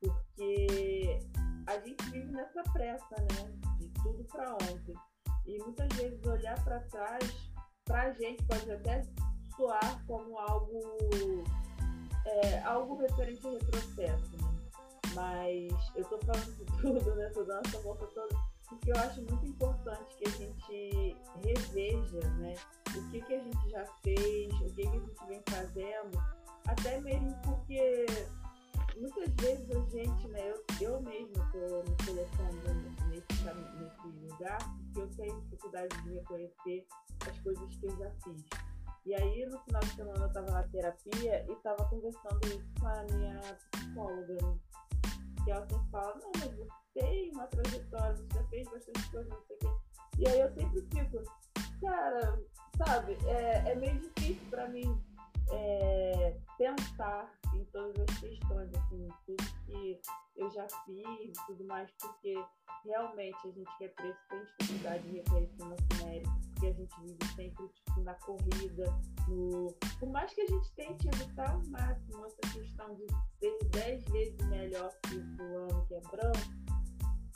Porque 0.00 1.18
a 1.66 1.78
gente 1.80 2.02
vive 2.10 2.32
nessa 2.32 2.62
pressa, 2.72 3.16
né? 3.18 3.58
De 3.78 3.88
tudo 4.02 4.24
para 4.24 4.54
ontem. 4.54 4.94
E 5.46 5.58
muitas 5.58 5.88
vezes 5.96 6.24
olhar 6.24 6.62
para 6.64 6.80
trás, 6.80 7.50
para 7.84 8.02
a 8.02 8.12
gente 8.12 8.42
pode 8.44 8.70
até 8.70 9.02
soar 9.56 10.04
como 10.06 10.38
algo, 10.38 10.80
é, 12.26 12.60
algo 12.62 12.96
referente 12.96 13.44
ao 13.44 13.54
retrocesso. 13.54 14.36
Né? 14.36 14.50
Mas 15.14 15.72
eu 15.96 16.04
tô 16.04 16.18
falando 16.18 16.56
de 16.56 16.64
tudo, 16.80 17.14
né? 17.16 17.30
Tô 17.30 17.42
dando 17.42 17.66
essa 17.66 17.80
volta 17.80 18.06
toda, 18.06 18.36
porque 18.70 18.92
eu 18.92 18.96
acho 18.96 19.20
muito 19.22 19.44
importante 19.46 20.16
que 20.16 20.26
a 20.26 20.30
gente 20.30 21.16
reveja, 21.44 22.20
né? 22.38 22.54
O 22.96 23.10
que, 23.10 23.20
que 23.20 23.34
a 23.34 23.40
gente 23.40 23.70
já 23.70 23.84
fez, 24.02 24.54
o 24.54 24.64
que, 24.74 24.82
que 24.82 24.88
a 24.88 25.00
gente 25.00 25.26
vem 25.26 25.42
fazendo, 25.48 26.22
até 26.66 27.00
mesmo 27.00 27.36
porque 27.42 28.06
muitas 28.96 29.28
vezes 29.40 29.70
a 29.70 29.80
gente, 29.90 30.28
né? 30.28 30.50
Eu, 30.50 30.64
eu 30.80 31.00
mesma 31.02 31.50
tô 31.52 31.82
me 31.82 31.96
colocando 32.06 32.84
nesse, 33.08 33.44
nesse 33.74 34.32
lugar, 34.32 34.58
porque 34.84 35.00
eu 35.00 35.10
tenho 35.16 35.40
dificuldade 35.42 36.02
de 36.02 36.14
reconhecer 36.14 36.86
as 37.28 37.38
coisas 37.40 37.76
que 37.76 37.86
eu 37.86 37.96
já 37.98 38.10
fiz. 38.22 38.44
E 39.04 39.14
aí, 39.14 39.46
no 39.46 39.58
final 39.60 39.80
de 39.80 39.96
semana, 39.96 40.20
eu 40.20 40.26
estava 40.28 40.50
na 40.52 40.62
terapia 40.64 41.44
e 41.48 41.52
estava 41.52 41.84
conversando 41.86 42.46
isso 42.46 42.70
com 42.78 42.86
a 42.86 43.02
minha 43.04 43.40
psicóloga, 43.72 44.34
né? 44.34 44.69
Que 45.44 45.50
ela 45.50 45.66
sempre 45.68 45.90
fala, 45.90 46.14
não, 46.16 46.32
mas 46.36 46.56
você 46.56 46.68
tem 46.94 47.30
uma 47.32 47.46
trajetória, 47.46 48.16
você 48.16 48.28
já 48.34 48.44
fez 48.44 48.68
bastante 48.68 49.10
coisa, 49.10 49.28
não 49.28 49.42
sei 49.46 49.56
o 49.56 49.58
quê. 49.58 49.68
E 50.18 50.28
aí 50.28 50.40
eu 50.40 50.54
sempre 50.54 50.80
fico, 50.82 51.22
cara, 51.80 52.42
sabe, 52.76 53.16
é, 53.26 53.72
é 53.72 53.74
meio 53.74 53.98
difícil 54.00 54.50
para 54.50 54.68
mim 54.68 55.00
é, 55.52 56.36
pensar 56.58 57.32
em 57.54 57.64
todas 57.66 57.94
as 58.00 58.18
questões, 58.18 58.70
assim, 58.74 59.08
tudo 59.26 59.44
que 59.66 60.00
eu 60.36 60.50
já 60.50 60.66
fiz 60.84 61.04
e 61.06 61.46
tudo 61.46 61.64
mais, 61.64 61.90
porque 62.00 62.34
realmente 62.84 63.36
a 63.44 63.50
gente 63.50 63.78
que 63.78 63.84
é 63.84 63.88
tem 63.88 64.14
dificuldade 64.58 65.08
de 65.08 65.16
reconhecer 65.16 65.64
nosso 65.64 66.04
mérito, 66.04 66.30
porque 66.52 66.66
a 66.66 66.72
gente 66.72 67.00
vive 67.00 67.34
sempre 67.34 67.68
tipo, 67.68 68.00
na 68.02 68.14
corrida, 68.14 68.84
no... 69.28 69.74
por 69.98 70.08
mais 70.10 70.32
que 70.32 70.42
a 70.42 70.46
gente 70.46 70.72
tente 70.72 71.08
evitar 71.08 71.50
ao 71.50 71.62
máximo 71.68 72.26
essa 72.26 72.52
questão 72.52 72.94
de 72.94 73.06
ser 73.38 73.58
dez 73.70 74.04
vezes 74.04 74.46
melhor 74.48 74.90
que 75.02 75.16
o 75.16 75.36
fulano 75.36 75.86
que 75.86 75.94
é 75.94 76.00
branco, 76.00 76.70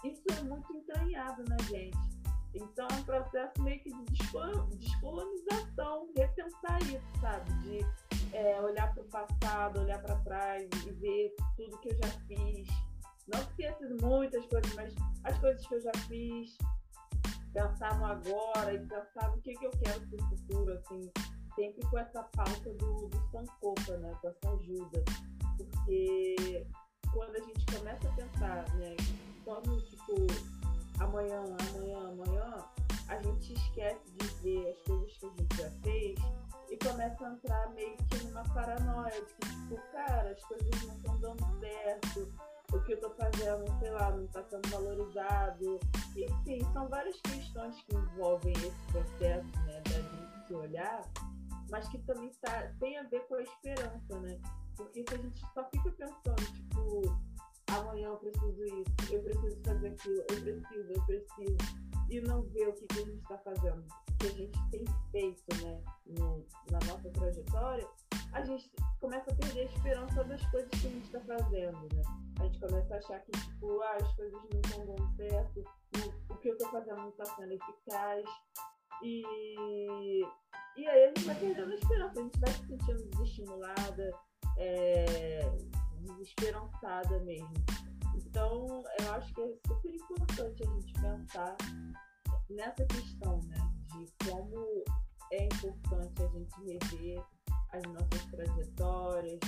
isso 0.04 0.22
é 0.38 0.42
muito 0.42 0.72
entranhado 0.76 1.44
na 1.48 1.56
gente. 1.64 2.23
Então 2.54 2.86
é 2.88 2.94
um 2.94 3.04
processo 3.04 3.62
meio 3.62 3.80
que 3.82 3.90
de 3.90 4.04
descolonização, 4.78 6.08
repensar 6.16 6.80
isso, 6.82 7.20
sabe? 7.20 7.52
De 7.62 7.84
é, 8.32 8.60
olhar 8.60 8.94
para 8.94 9.02
o 9.02 9.06
passado, 9.06 9.80
olhar 9.80 10.00
para 10.00 10.16
trás 10.20 10.68
e 10.86 10.92
ver 10.92 11.34
tudo 11.56 11.78
que 11.78 11.88
eu 11.88 11.96
já 11.96 12.08
fiz. 12.26 12.68
Não 13.26 13.40
esqueça 13.40 13.88
muitas 14.02 14.46
coisas, 14.46 14.72
mas 14.74 14.94
as 15.24 15.38
coisas 15.38 15.66
que 15.66 15.74
eu 15.74 15.80
já 15.80 15.92
fiz, 16.08 16.56
pensar 17.52 17.98
no 17.98 18.06
agora 18.06 18.74
e 18.74 18.78
pensar 18.86 19.30
no 19.30 19.40
que, 19.40 19.54
que 19.54 19.66
eu 19.66 19.70
quero 19.70 20.00
para 20.08 20.24
o 20.24 20.28
futuro, 20.28 20.72
assim, 20.74 21.10
sempre 21.54 21.86
com 21.88 21.98
essa 21.98 22.22
pauta 22.22 22.72
do, 22.74 23.08
do 23.08 23.30
Sankofa, 23.30 23.96
né? 23.98 24.12
Com 24.20 24.28
essa 24.28 24.50
ajuda. 24.50 25.04
Porque 25.56 26.66
quando 27.12 27.36
a 27.36 27.40
gente 27.40 27.66
começa 27.76 28.08
a 28.08 28.12
pensar, 28.12 28.74
né? 28.76 28.96
Quando, 29.44 29.80
tipo, 29.82 30.14
amanhã, 31.00 31.42
amanhã, 31.42 32.08
amanhã, 32.08 32.64
a 33.08 33.22
gente 33.22 33.52
esquece 33.52 34.10
de 34.12 34.26
ver 34.42 34.70
as 34.70 34.78
coisas 34.86 35.16
que 35.16 35.26
a 35.26 35.30
gente 35.30 35.56
já 35.56 35.70
fez 35.82 36.18
e 36.70 36.76
começa 36.78 37.26
a 37.26 37.32
entrar 37.32 37.70
meio 37.74 37.96
que 37.96 38.24
numa 38.24 38.42
paranoia 38.44 39.24
de 39.24 39.34
que, 39.34 39.48
tipo, 39.48 39.76
cara, 39.92 40.30
as 40.30 40.42
coisas 40.44 40.82
não 40.82 40.94
estão 40.96 41.20
dando 41.20 41.60
certo, 41.60 42.32
eu 42.72 42.82
que 42.82 42.92
eu 42.92 42.96
estou 42.96 43.14
fazendo, 43.14 43.78
sei 43.78 43.90
lá, 43.90 44.10
não 44.10 44.24
está 44.24 44.42
sendo 44.44 44.68
valorizado. 44.68 45.80
Enfim, 46.16 46.60
são 46.72 46.88
várias 46.88 47.20
questões 47.20 47.80
que 47.82 47.94
envolvem 47.94 48.52
esse 48.54 48.92
processo, 48.92 49.46
né, 49.66 49.80
da 49.80 49.90
gente 49.90 50.46
se 50.46 50.54
olhar, 50.54 51.04
mas 51.70 51.88
que 51.88 51.98
também 51.98 52.30
tá, 52.40 52.72
tem 52.80 52.98
a 52.98 53.04
ver 53.04 53.20
com 53.28 53.36
a 53.36 53.42
esperança, 53.42 54.20
né? 54.20 54.40
Porque 54.76 55.04
se 55.08 55.14
a 55.14 55.18
gente 55.18 55.40
só 55.54 55.64
fica 55.70 55.90
pensando, 55.92 56.52
tipo, 56.52 57.02
amanhã 57.78 58.08
eu 58.08 58.16
preciso 58.16 58.64
isso, 58.64 59.12
eu 59.12 59.22
preciso 59.22 59.60
fazer 59.64 59.88
aquilo, 59.88 60.16
eu 60.18 60.26
preciso, 60.26 60.92
eu 60.92 61.02
preciso, 61.06 61.56
e 62.10 62.20
não 62.20 62.42
ver 62.42 62.68
o 62.68 62.72
que, 62.72 62.86
que 62.86 63.00
a 63.00 63.04
gente 63.04 63.22
está 63.22 63.38
fazendo, 63.38 63.84
o 64.10 64.16
que 64.18 64.26
a 64.26 64.30
gente 64.30 64.58
tem 64.70 64.84
feito, 65.10 65.64
né, 65.64 65.82
no, 66.06 66.46
na 66.70 66.78
nossa 66.86 67.10
trajetória, 67.10 67.88
a 68.34 68.42
gente 68.42 68.70
começa 69.00 69.30
a 69.30 69.34
perder 69.34 69.60
a 69.60 69.64
esperança 69.64 70.24
das 70.24 70.44
coisas 70.46 70.68
que 70.70 70.86
a 70.86 70.90
gente 70.90 71.06
está 71.06 71.20
fazendo, 71.20 71.94
né? 71.94 72.02
A 72.40 72.44
gente 72.44 72.58
começa 72.58 72.94
a 72.94 72.98
achar 72.98 73.20
que, 73.20 73.30
tipo, 73.30 73.80
ah, 73.80 73.96
as 74.00 74.12
coisas 74.16 74.32
não 74.32 74.60
estão 74.60 74.86
dando 74.86 75.16
certo, 75.16 75.64
o 76.28 76.36
que 76.36 76.48
eu 76.48 76.54
estou 76.54 76.68
fazendo 76.70 76.96
não 76.96 77.08
está 77.10 77.24
sendo 77.24 77.52
eficaz. 77.52 78.24
E, 79.02 80.22
e 80.76 80.86
aí 80.86 81.04
a 81.04 81.06
gente 81.08 81.24
vai 81.24 81.36
perdendo 81.36 81.70
a 81.70 81.74
esperança, 81.74 82.18
a 82.18 82.22
gente 82.22 82.40
vai 82.40 82.50
se 82.50 82.66
sentindo 82.66 83.04
desestimulada, 83.10 84.14
é, 84.58 85.40
desesperançada 86.04 87.18
mesmo. 87.20 87.54
Então, 88.14 88.82
eu 89.00 89.12
acho 89.12 89.34
que 89.34 89.40
é 89.40 89.52
super 89.66 89.94
importante 89.94 90.62
a 90.62 90.66
gente 90.66 90.92
pensar 90.94 91.56
nessa 92.50 92.84
questão, 92.86 93.40
né? 93.44 93.56
De 93.92 94.28
como 94.28 94.84
é 95.32 95.44
importante 95.44 96.22
a 96.22 96.28
gente 96.28 96.64
rever 96.64 97.22
as 97.72 97.82
nossas 97.84 98.24
trajetórias, 98.30 99.40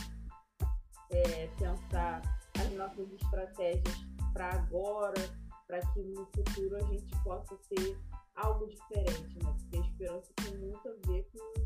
é, 1.11 1.47
pensar 1.59 2.23
as 2.59 2.73
nossas 2.73 3.13
estratégias 3.13 4.07
para 4.33 4.51
agora, 4.51 5.21
para 5.67 5.81
que 5.93 6.03
no 6.03 6.27
futuro 6.27 6.77
a 6.77 6.83
gente 6.83 7.23
possa 7.23 7.57
ter 7.69 7.99
algo 8.37 8.67
diferente, 8.67 9.39
né? 9.43 9.55
Porque 9.59 9.77
a 9.77 9.81
esperança 9.81 10.33
tem 10.37 10.57
muito 10.59 10.89
a 10.89 10.93
ver 11.07 11.29
com, 11.33 11.66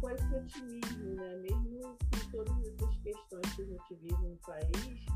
com 0.00 0.10
esse 0.10 0.34
otimismo, 0.34 1.14
né? 1.14 1.36
Mesmo 1.36 1.80
com 1.82 2.30
todas 2.30 2.58
essas 2.66 2.96
questões 3.02 3.54
que 3.54 3.62
a 3.62 3.66
gente 3.66 3.94
vive 3.96 4.28
no 4.28 4.36
país, 4.38 5.06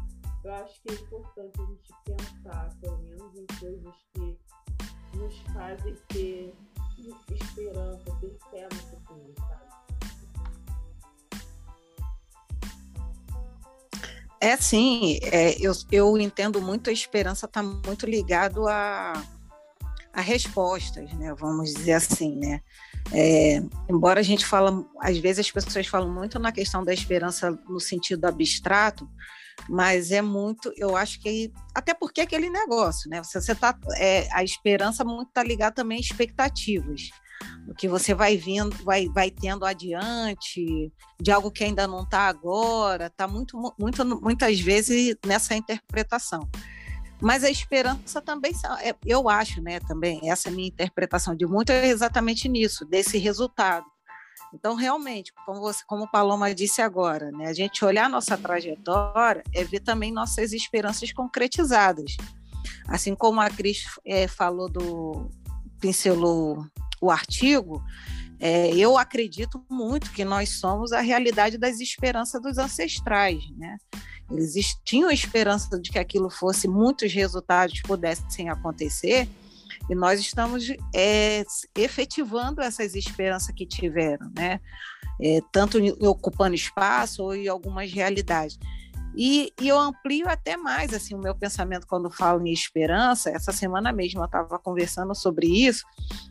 eu 0.44 0.54
acho 0.54 0.82
que 0.82 0.92
é 0.92 0.94
importante 0.94 1.60
a 1.60 1.64
gente 1.64 1.92
pensar, 2.04 2.76
pelo 2.80 2.98
menos, 2.98 3.34
em 3.36 3.46
coisas 3.58 3.94
que 4.12 4.38
nos 5.16 5.38
fazem 5.54 5.96
ter 6.08 6.54
esperança, 7.32 8.04
ter 8.20 8.36
fé 8.50 8.68
no 8.70 8.78
futuro, 8.90 9.34
sabe? 9.38 9.64
É 14.40 14.56
sim, 14.58 15.18
é, 15.22 15.56
eu, 15.58 15.72
eu 15.90 16.18
entendo 16.18 16.60
muito 16.60 16.90
a 16.90 16.92
esperança 16.92 17.46
está 17.46 17.62
muito 17.62 18.04
ligado 18.04 18.68
a, 18.68 19.14
a 20.14 20.20
respostas, 20.20 21.12
né? 21.14 21.34
Vamos 21.34 21.74
dizer 21.74 21.94
assim, 21.94 22.36
né? 22.36 22.60
É, 23.12 23.60
embora 23.90 24.20
a 24.20 24.22
gente 24.22 24.46
fala, 24.46 24.84
às 25.00 25.18
vezes 25.18 25.40
as 25.40 25.50
pessoas 25.50 25.86
falam 25.86 26.12
muito 26.12 26.38
na 26.38 26.52
questão 26.52 26.84
da 26.84 26.94
esperança 26.94 27.50
no 27.68 27.80
sentido 27.80 28.24
abstrato, 28.24 29.08
mas 29.68 30.10
é 30.10 30.22
muito, 30.22 30.72
eu 30.76 30.96
acho 30.96 31.20
que 31.20 31.52
até 31.74 31.92
porque 31.92 32.20
é 32.20 32.24
aquele 32.24 32.48
negócio, 32.48 33.10
né? 33.10 33.22
Você, 33.22 33.40
você 33.40 33.54
tá, 33.54 33.76
é, 33.96 34.28
a 34.32 34.42
esperança 34.44 35.04
muito 35.04 35.28
está 35.28 35.42
ligada 35.42 35.74
também 35.74 35.98
a 35.98 36.00
expectativas 36.00 37.10
do 37.66 37.74
que 37.74 37.88
você 37.88 38.14
vai 38.14 38.36
vindo, 38.36 38.74
vai, 38.84 39.08
vai 39.08 39.30
tendo 39.30 39.66
adiante, 39.66 40.92
de 41.20 41.30
algo 41.30 41.50
que 41.50 41.64
ainda 41.64 41.86
não 41.86 42.02
está 42.02 42.28
agora, 42.28 43.06
está 43.06 43.26
muito, 43.26 43.58
muito, 43.78 44.04
muitas 44.22 44.60
vezes 44.60 45.16
nessa 45.26 45.54
interpretação. 45.54 46.48
Mas 47.24 47.42
a 47.42 47.48
esperança 47.48 48.20
também, 48.20 48.52
é, 48.82 48.94
eu 49.06 49.30
acho, 49.30 49.62
né, 49.62 49.80
também, 49.80 50.30
essa 50.30 50.50
minha 50.50 50.68
interpretação 50.68 51.34
de 51.34 51.46
muito 51.46 51.70
é 51.70 51.88
exatamente 51.88 52.50
nisso, 52.50 52.84
desse 52.84 53.16
resultado. 53.16 53.86
Então, 54.52 54.74
realmente, 54.74 55.32
como, 55.46 55.58
você, 55.58 55.82
como 55.86 56.10
Paloma 56.10 56.54
disse 56.54 56.82
agora, 56.82 57.30
né, 57.32 57.46
a 57.46 57.54
gente 57.54 57.82
olhar 57.82 58.10
nossa 58.10 58.36
trajetória 58.36 59.42
é 59.54 59.64
ver 59.64 59.80
também 59.80 60.12
nossas 60.12 60.52
esperanças 60.52 61.12
concretizadas. 61.12 62.14
Assim 62.86 63.14
como 63.14 63.40
a 63.40 63.48
Cris 63.48 63.86
é, 64.04 64.28
falou 64.28 64.68
do, 64.68 65.30
pincelou 65.80 66.66
o 67.00 67.10
artigo, 67.10 67.82
é, 68.38 68.68
eu 68.76 68.98
acredito 68.98 69.64
muito 69.70 70.10
que 70.10 70.26
nós 70.26 70.50
somos 70.50 70.92
a 70.92 71.00
realidade 71.00 71.56
das 71.56 71.80
esperanças 71.80 72.42
dos 72.42 72.58
ancestrais, 72.58 73.42
né? 73.56 73.78
Eles 74.30 74.76
tinham 74.84 75.10
esperança 75.10 75.78
de 75.78 75.90
que 75.90 75.98
aquilo 75.98 76.30
fosse, 76.30 76.66
muitos 76.66 77.12
resultados 77.12 77.80
pudessem 77.82 78.48
acontecer, 78.48 79.28
e 79.88 79.94
nós 79.94 80.20
estamos 80.20 80.70
é, 80.94 81.44
efetivando 81.74 82.62
essas 82.62 82.94
esperanças 82.94 83.54
que 83.54 83.66
tiveram, 83.66 84.30
né? 84.34 84.60
É, 85.20 85.40
tanto 85.52 85.78
ocupando 86.00 86.54
espaço 86.54 87.22
ou 87.22 87.34
em 87.34 87.46
algumas 87.46 87.92
realidades. 87.92 88.58
E, 89.16 89.52
e, 89.60 89.68
eu 89.68 89.78
amplio 89.78 90.28
até 90.28 90.56
mais 90.56 90.92
assim 90.92 91.14
o 91.14 91.18
meu 91.18 91.34
pensamento 91.36 91.86
quando 91.86 92.10
falo 92.10 92.44
em 92.44 92.52
esperança. 92.52 93.30
Essa 93.30 93.52
semana 93.52 93.92
mesmo 93.92 94.20
eu 94.20 94.24
estava 94.24 94.58
conversando 94.58 95.14
sobre 95.14 95.46
isso, 95.46 95.84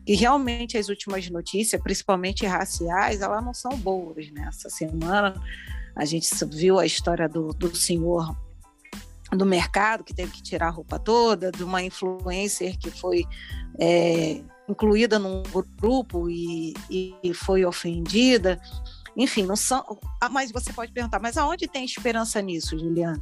e 0.05 0.15
realmente 0.15 0.77
as 0.77 0.89
últimas 0.89 1.29
notícias, 1.29 1.81
principalmente 1.81 2.45
raciais, 2.45 3.21
elas 3.21 3.43
não 3.43 3.53
são 3.53 3.77
boas. 3.77 4.29
Né? 4.31 4.45
Essa 4.49 4.69
semana 4.69 5.41
a 5.95 6.05
gente 6.05 6.27
viu 6.45 6.79
a 6.79 6.85
história 6.85 7.27
do, 7.27 7.49
do 7.49 7.75
senhor 7.75 8.35
do 9.35 9.45
mercado 9.45 10.03
que 10.03 10.13
teve 10.13 10.31
que 10.31 10.43
tirar 10.43 10.67
a 10.67 10.71
roupa 10.71 10.99
toda, 10.99 11.51
de 11.51 11.63
uma 11.63 11.81
influencer 11.81 12.77
que 12.77 12.91
foi 12.91 13.25
é, 13.79 14.41
incluída 14.67 15.17
num 15.17 15.43
grupo 15.79 16.29
e, 16.29 16.73
e 16.89 17.33
foi 17.33 17.65
ofendida. 17.65 18.61
Enfim, 19.15 19.43
não 19.43 19.55
são. 19.55 19.99
Ah, 20.21 20.29
mas 20.29 20.51
você 20.51 20.71
pode 20.73 20.91
perguntar, 20.91 21.19
mas 21.19 21.37
aonde 21.37 21.67
tem 21.67 21.85
esperança 21.85 22.41
nisso, 22.41 22.77
Juliana? 22.77 23.21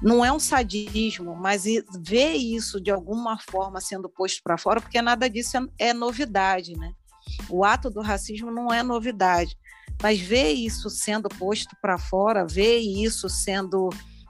Não 0.00 0.24
é 0.24 0.32
um 0.32 0.40
sadismo, 0.40 1.36
mas 1.36 1.64
ver 2.00 2.32
isso 2.32 2.80
de 2.80 2.90
alguma 2.90 3.38
forma 3.38 3.80
sendo 3.80 4.08
posto 4.08 4.42
para 4.42 4.58
fora, 4.58 4.80
porque 4.80 5.00
nada 5.00 5.30
disso 5.30 5.56
é, 5.56 5.88
é 5.90 5.94
novidade, 5.94 6.76
né? 6.76 6.92
O 7.48 7.64
ato 7.64 7.88
do 7.88 8.00
racismo 8.00 8.50
não 8.50 8.72
é 8.72 8.82
novidade, 8.82 9.56
mas 10.02 10.20
ver 10.20 10.52
isso 10.52 10.90
sendo 10.90 11.28
posto 11.28 11.76
para 11.80 11.96
fora, 11.96 12.46
ver 12.46 12.78
isso 12.78 13.28
sendo 13.28 13.88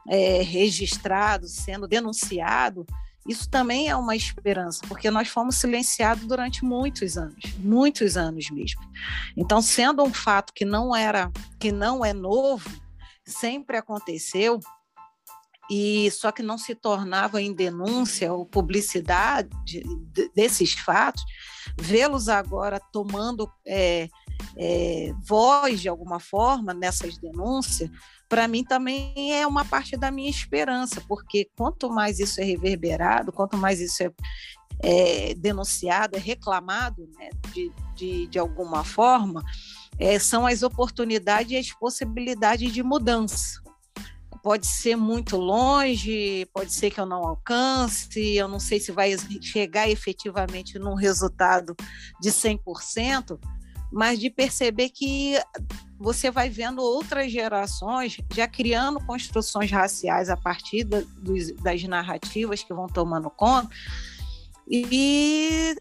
é, 0.08 0.42
registrado, 0.42 1.48
sendo 1.48 1.88
denunciado, 1.88 2.86
isso 3.26 3.48
também 3.48 3.88
é 3.88 3.94
uma 3.94 4.16
esperança, 4.16 4.82
porque 4.88 5.10
nós 5.10 5.28
fomos 5.28 5.56
silenciados 5.56 6.26
durante 6.26 6.64
muitos 6.64 7.16
anos, 7.16 7.54
muitos 7.58 8.16
anos 8.16 8.50
mesmo. 8.50 8.80
Então, 9.36 9.62
sendo 9.62 10.02
um 10.02 10.12
fato 10.12 10.52
que 10.52 10.64
não 10.64 10.94
era, 10.94 11.30
que 11.58 11.70
não 11.70 12.04
é 12.04 12.12
novo, 12.12 12.68
sempre 13.24 13.76
aconteceu, 13.76 14.58
e 15.70 16.10
só 16.10 16.32
que 16.32 16.42
não 16.42 16.58
se 16.58 16.74
tornava 16.74 17.40
em 17.40 17.54
denúncia 17.54 18.32
ou 18.32 18.44
publicidade 18.44 19.48
desses 20.34 20.72
fatos, 20.72 21.22
vê-los 21.80 22.28
agora 22.28 22.80
tomando 22.92 23.48
é, 23.64 24.08
é, 24.56 25.12
voz 25.26 25.80
de 25.80 25.88
alguma 25.88 26.20
forma 26.20 26.74
nessas 26.74 27.18
denúncias, 27.18 27.90
para 28.28 28.48
mim 28.48 28.64
também 28.64 29.34
é 29.34 29.46
uma 29.46 29.62
parte 29.64 29.94
da 29.96 30.10
minha 30.10 30.30
esperança, 30.30 31.02
porque 31.06 31.50
quanto 31.54 31.90
mais 31.90 32.18
isso 32.18 32.40
é 32.40 32.44
reverberado, 32.44 33.30
quanto 33.30 33.58
mais 33.58 33.78
isso 33.78 34.02
é, 34.02 34.10
é 34.82 35.34
denunciado, 35.34 36.16
é 36.16 36.18
reclamado 36.18 37.08
né, 37.18 37.28
de, 37.52 37.70
de, 37.94 38.26
de 38.28 38.38
alguma 38.38 38.84
forma, 38.84 39.44
é, 39.98 40.18
são 40.18 40.46
as 40.46 40.62
oportunidades 40.62 41.52
e 41.52 41.56
as 41.56 41.72
possibilidades 41.72 42.72
de 42.72 42.82
mudança. 42.82 43.60
Pode 44.42 44.66
ser 44.66 44.96
muito 44.96 45.36
longe, 45.36 46.46
pode 46.54 46.72
ser 46.72 46.90
que 46.90 46.98
eu 46.98 47.06
não 47.06 47.22
alcance, 47.24 48.34
eu 48.34 48.48
não 48.48 48.58
sei 48.58 48.80
se 48.80 48.90
vai 48.90 49.14
chegar 49.40 49.88
efetivamente 49.88 50.78
num 50.78 50.94
resultado 50.94 51.76
de 52.20 52.30
100%, 52.30 53.38
mas 53.92 54.18
de 54.18 54.30
perceber 54.30 54.88
que 54.88 55.38
você 55.98 56.30
vai 56.30 56.48
vendo 56.48 56.82
outras 56.82 57.30
gerações 57.30 58.18
já 58.34 58.48
criando 58.48 58.98
construções 59.06 59.70
raciais 59.70 60.28
a 60.28 60.36
partir 60.36 60.82
da, 60.82 61.00
dos, 61.18 61.52
das 61.52 61.82
narrativas 61.84 62.62
que 62.62 62.74
vão 62.74 62.88
tomando 62.88 63.30
conta 63.30 63.68
e, 64.68 65.76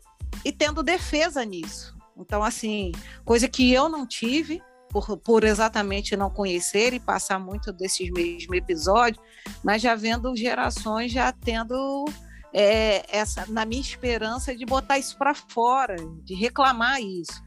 e 0.45 0.51
tendo 0.51 0.83
defesa 0.83 1.43
nisso. 1.43 1.95
Então, 2.15 2.43
assim, 2.43 2.91
coisa 3.25 3.47
que 3.47 3.71
eu 3.73 3.89
não 3.89 4.05
tive, 4.05 4.61
por, 4.89 5.17
por, 5.17 5.43
exatamente 5.43 6.15
não 6.15 6.29
conhecer 6.29 6.93
e 6.93 6.99
passar 6.99 7.39
muito 7.39 7.71
desses 7.71 8.11
mesmos 8.11 8.55
episódios, 8.55 9.23
mas 9.63 9.81
já 9.81 9.95
vendo 9.95 10.35
gerações 10.35 11.11
já 11.11 11.31
tendo 11.31 12.05
é, 12.53 13.05
essa, 13.09 13.45
na 13.47 13.65
minha 13.65 13.81
esperança 13.81 14.55
de 14.55 14.65
botar 14.65 14.99
isso 14.99 15.17
para 15.17 15.33
fora, 15.33 15.95
de 16.23 16.35
reclamar 16.35 17.01
isso. 17.01 17.41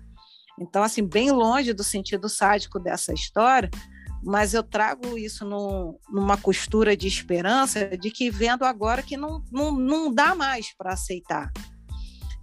Então, 0.58 0.82
assim, 0.82 1.06
bem 1.06 1.30
longe 1.30 1.72
do 1.72 1.82
sentido 1.82 2.28
sádico 2.28 2.78
dessa 2.78 3.12
história, 3.12 3.70
mas 4.22 4.54
eu 4.54 4.62
trago 4.62 5.18
isso 5.18 5.44
no, 5.44 5.98
numa 6.08 6.36
costura 6.36 6.96
de 6.96 7.06
esperança 7.06 7.96
de 7.96 8.10
que 8.10 8.30
vendo 8.30 8.64
agora 8.64 9.02
que 9.02 9.16
não, 9.16 9.44
não, 9.52 9.72
não 9.72 10.12
dá 10.12 10.34
mais 10.34 10.74
para 10.76 10.94
aceitar. 10.94 11.52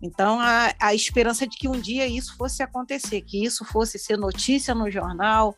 Então, 0.01 0.39
a, 0.39 0.73
a 0.79 0.93
esperança 0.93 1.47
de 1.47 1.55
que 1.55 1.67
um 1.67 1.79
dia 1.79 2.07
isso 2.07 2.35
fosse 2.35 2.61
acontecer, 2.63 3.21
que 3.21 3.43
isso 3.43 3.63
fosse 3.63 3.99
ser 3.99 4.17
notícia 4.17 4.73
no 4.73 4.89
jornal, 4.89 5.55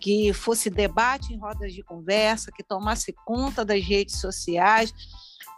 que 0.00 0.32
fosse 0.32 0.68
debate 0.68 1.32
em 1.32 1.38
rodas 1.38 1.72
de 1.72 1.82
conversa, 1.82 2.50
que 2.50 2.64
tomasse 2.64 3.14
conta 3.24 3.64
das 3.64 3.82
redes 3.84 4.20
sociais 4.20 4.92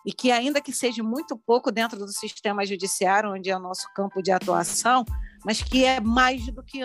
e 0.05 0.13
que, 0.13 0.31
ainda 0.31 0.61
que 0.61 0.73
seja 0.73 1.03
muito 1.03 1.37
pouco 1.37 1.73
dentro 1.73 1.99
do 1.99 2.09
sistema 2.09 2.67
judiciário, 2.67 3.33
onde 3.33 3.51
é 3.51 3.57
o 3.57 3.61
nosso 3.61 3.89
campo 3.95 4.21
de 4.21 4.31
atuação, 4.31 5.05
mas 5.45 5.63
que 5.63 5.85
é 5.85 6.01
mais 6.01 6.47
do 6.47 6.63
que 6.63 6.81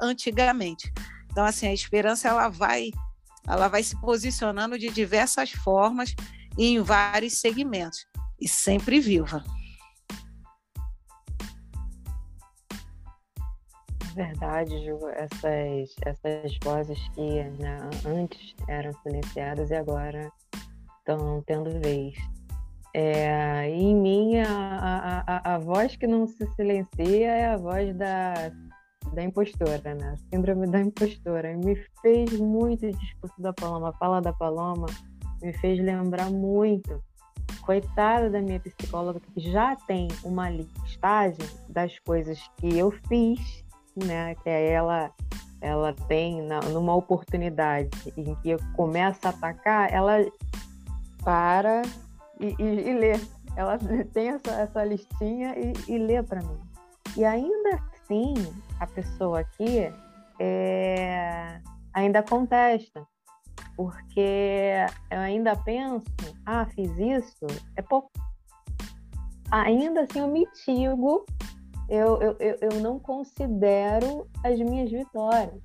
antigamente. 0.00 0.92
Então, 1.30 1.44
assim, 1.44 1.66
a 1.66 1.74
esperança 1.74 2.28
ela 2.28 2.48
vai, 2.48 2.90
ela 3.46 3.68
vai 3.68 3.82
se 3.82 3.98
posicionando 4.00 4.78
de 4.78 4.88
diversas 4.90 5.50
formas 5.50 6.14
e 6.56 6.66
em 6.66 6.82
vários 6.82 7.40
segmentos, 7.40 8.06
e 8.40 8.48
sempre 8.48 9.00
viva. 9.00 9.44
verdade, 14.18 14.84
Ju, 14.84 14.98
essas, 15.10 15.94
essas 16.04 16.58
vozes 16.64 16.98
que 17.14 17.44
né, 17.62 17.78
antes 18.04 18.52
eram 18.66 18.92
silenciadas 19.02 19.70
e 19.70 19.74
agora 19.76 20.32
estão 20.98 21.40
tendo 21.46 21.80
vez. 21.80 22.16
É, 22.94 23.68
em 23.68 23.94
mim, 23.94 24.38
a, 24.38 25.24
a, 25.26 25.54
a, 25.54 25.58
voz 25.58 25.94
que 25.96 26.06
não 26.06 26.26
se 26.26 26.46
silencia 26.54 27.30
é 27.30 27.46
a 27.46 27.56
voz 27.56 27.94
da, 27.96 28.34
da 29.12 29.22
impostora, 29.22 29.94
né? 29.94 30.16
Síndrome 30.32 30.66
da 30.66 30.80
impostora. 30.80 31.56
Me 31.56 31.76
fez 32.00 32.32
muito 32.38 32.86
o 32.86 32.92
discurso 32.92 33.40
da 33.40 33.52
Paloma, 33.52 33.90
a 33.90 33.92
fala 33.92 34.20
da 34.20 34.32
Paloma, 34.32 34.86
me 35.42 35.52
fez 35.54 35.78
lembrar 35.78 36.30
muito. 36.30 37.02
Coitada 37.62 38.30
da 38.30 38.40
minha 38.40 38.58
psicóloga, 38.60 39.20
que 39.20 39.40
já 39.40 39.76
tem 39.76 40.08
uma 40.24 40.48
listagem 40.48 41.46
das 41.68 41.98
coisas 41.98 42.40
que 42.56 42.78
eu 42.78 42.90
fiz 43.08 43.62
né? 44.06 44.34
Que 44.36 44.48
ela 44.48 45.10
ela 45.60 45.92
tem 45.92 46.40
na, 46.42 46.60
numa 46.60 46.94
oportunidade 46.94 47.90
em 48.16 48.34
que 48.36 48.56
começa 48.76 49.28
a 49.28 49.30
atacar, 49.30 49.92
ela 49.92 50.24
para 51.24 51.82
e, 52.40 52.54
e, 52.58 52.88
e 52.88 52.94
lê. 52.94 53.12
Ela 53.56 53.78
tem 54.12 54.28
essa, 54.28 54.50
essa 54.52 54.84
listinha 54.84 55.54
e, 55.58 55.72
e 55.88 55.98
lê 55.98 56.22
para 56.22 56.42
mim. 56.42 56.58
E 57.16 57.24
ainda 57.24 57.80
assim, 57.92 58.34
a 58.78 58.86
pessoa 58.86 59.40
aqui 59.40 59.92
é, 60.38 61.60
ainda 61.92 62.22
contesta, 62.22 63.06
porque 63.76 64.86
eu 65.10 65.18
ainda 65.18 65.56
penso, 65.56 66.04
ah, 66.46 66.66
fiz 66.66 66.90
isso, 66.98 67.46
é 67.76 67.82
pouco. 67.82 68.10
Ainda 69.50 70.02
assim, 70.02 70.20
eu 70.20 70.28
mitigo 70.28 71.24
eu, 71.88 72.20
eu, 72.20 72.58
eu 72.60 72.80
não 72.80 72.98
considero 72.98 74.28
as 74.44 74.58
minhas 74.60 74.90
vitórias. 74.90 75.62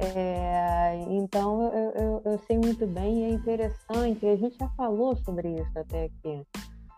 É, 0.00 0.94
então 1.10 1.72
eu, 1.72 1.90
eu, 1.90 2.22
eu, 2.24 2.38
sei 2.46 2.56
muito 2.56 2.86
bem 2.86 3.24
é 3.24 3.30
interessante, 3.30 4.24
a 4.26 4.36
gente 4.36 4.56
já 4.56 4.68
falou 4.76 5.16
sobre 5.16 5.54
isso 5.54 5.76
até 5.76 6.04
aqui, 6.04 6.46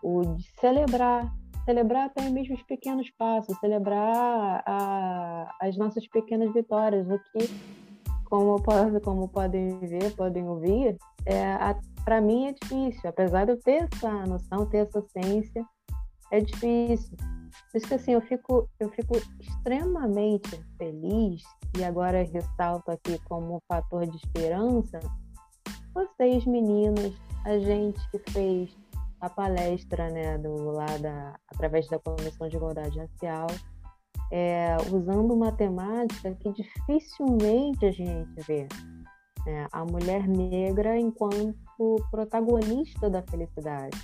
o 0.03 0.21
de 0.35 0.43
celebrar, 0.59 1.33
celebrar 1.65 2.05
até 2.05 2.29
mesmo 2.29 2.53
os 2.53 2.61
pequenos 2.63 3.09
passos, 3.17 3.57
celebrar 3.57 4.63
a, 4.67 5.51
as 5.61 5.75
nossas 5.77 6.07
pequenas 6.09 6.53
vitórias, 6.53 7.07
o 7.09 7.17
que, 7.17 7.49
como, 8.25 8.61
como 9.03 9.27
podem 9.29 9.79
ver, 9.79 10.15
podem 10.15 10.47
ouvir, 10.47 10.95
é, 11.25 11.57
para 12.05 12.21
mim 12.21 12.47
é 12.47 12.53
difícil, 12.53 13.09
apesar 13.09 13.45
de 13.45 13.53
eu 13.53 13.61
ter 13.61 13.89
essa 13.91 14.11
noção, 14.27 14.67
ter 14.67 14.77
essa 14.77 15.01
ciência, 15.01 15.65
é 16.31 16.39
difícil. 16.39 17.17
Por 17.71 17.77
isso 17.77 17.87
que 17.87 17.93
assim, 17.95 18.11
eu 18.13 18.21
fico, 18.21 18.69
eu 18.79 18.89
fico 18.89 19.17
extremamente 19.39 20.61
feliz, 20.77 21.41
e 21.77 21.83
agora 21.83 22.23
ressalto 22.23 22.91
aqui 22.91 23.17
como 23.25 23.61
fator 23.67 24.05
de 24.05 24.17
esperança, 24.17 24.99
vocês 25.93 26.45
meninas, 26.45 27.13
a 27.45 27.57
gente 27.57 27.99
que 28.11 28.31
fez 28.31 28.77
a 29.19 29.29
palestra 29.29 30.09
né, 30.09 30.37
do, 30.37 30.71
lá 30.71 30.97
da, 30.97 31.35
através 31.47 31.87
da 31.87 31.99
Comissão 31.99 32.47
de 32.47 32.55
Igualdade 32.55 32.99
Racial, 32.99 33.47
é, 34.31 34.75
usando 34.91 35.33
uma 35.33 35.51
temática 35.51 36.33
que 36.35 36.51
dificilmente 36.51 37.85
a 37.85 37.91
gente 37.91 38.41
vê. 38.47 38.67
Né, 39.45 39.67
a 39.71 39.83
mulher 39.83 40.27
negra 40.27 40.99
enquanto 40.99 41.55
protagonista 42.11 43.09
da 43.09 43.23
felicidade. 43.23 43.97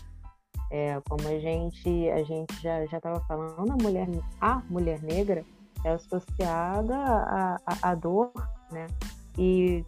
É, 0.72 1.00
como 1.08 1.28
a 1.28 1.40
gente, 1.40 2.10
a 2.10 2.24
gente 2.24 2.62
já 2.62 2.84
estava 2.84 3.22
falando, 3.28 3.72
a 3.72 3.84
mulher, 3.84 4.08
a 4.42 4.62
mulher 4.70 5.02
negra 5.02 5.46
é 5.84 5.94
associada 5.94 6.96
à, 7.82 7.96
dor, 7.96 8.32
né? 8.72 8.88
E 9.38 9.86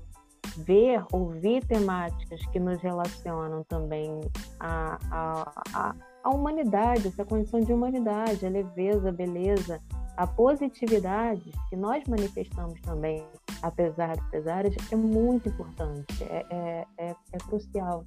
ver, 0.57 1.03
ouvir 1.11 1.65
temáticas 1.65 2.45
que 2.47 2.59
nos 2.59 2.81
relacionam 2.81 3.63
também 3.63 4.19
à, 4.59 4.97
à, 5.11 5.95
à 6.23 6.29
humanidade, 6.29 7.07
essa 7.07 7.25
condição 7.25 7.59
de 7.61 7.71
humanidade, 7.73 8.45
a 8.45 8.49
leveza, 8.49 9.09
a 9.09 9.11
beleza, 9.11 9.79
a 10.17 10.27
positividade 10.27 11.51
que 11.69 11.75
nós 11.75 12.03
manifestamos 12.07 12.79
também, 12.81 13.25
apesar 13.61 14.17
dos 14.17 14.27
pesares, 14.29 14.75
é 14.91 14.95
muito 14.95 15.47
importante, 15.47 16.23
é, 16.23 16.45
é, 16.49 16.85
é, 16.97 17.15
é 17.31 17.37
crucial. 17.37 18.03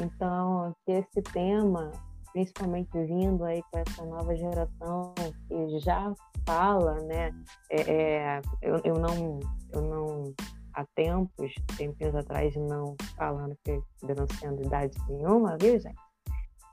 Então, 0.00 0.74
que 0.84 0.92
esse 0.92 1.22
tema, 1.32 1.92
principalmente 2.32 2.90
vindo 3.04 3.44
aí 3.44 3.62
com 3.70 3.78
essa 3.78 4.04
nova 4.04 4.34
geração 4.34 5.14
que 5.46 5.78
já 5.80 6.12
fala, 6.46 6.94
né? 7.04 7.32
É, 7.70 7.80
é, 7.80 8.42
eu, 8.62 8.80
eu, 8.84 8.94
não, 8.94 9.40
eu 9.72 9.82
não 9.82 10.34
há 10.74 10.84
tempos, 10.94 11.52
tempos 11.76 12.14
atrás, 12.14 12.54
não 12.56 12.96
falando 13.16 13.56
que 13.64 13.80
denunciando 14.02 14.62
idade 14.62 14.96
nenhuma, 15.08 15.56
viu, 15.60 15.78
gente? 15.78 15.94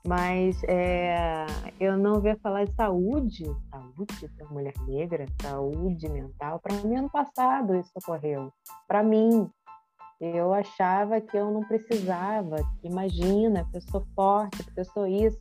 Mas 0.05 0.63
é, 0.63 1.45
eu 1.79 1.95
não 1.95 2.19
via 2.19 2.35
falar 2.41 2.65
de 2.65 2.73
saúde, 2.73 3.45
saúde 3.69 4.27
da 4.37 4.45
mulher 4.49 4.73
negra, 4.87 5.27
saúde 5.39 6.09
mental. 6.09 6.59
Para 6.59 6.75
mim, 6.77 6.95
ano 6.95 7.09
passado 7.09 7.75
isso 7.75 7.91
ocorreu. 7.95 8.51
Para 8.87 9.03
mim, 9.03 9.47
eu 10.19 10.53
achava 10.53 11.21
que 11.21 11.37
eu 11.37 11.51
não 11.51 11.61
precisava. 11.61 12.55
Imagina, 12.83 13.67
que 13.69 13.77
eu 13.77 13.81
sou 13.81 14.03
forte, 14.15 14.63
que 14.63 14.79
eu 14.79 14.85
sou 14.85 15.05
isso. 15.05 15.39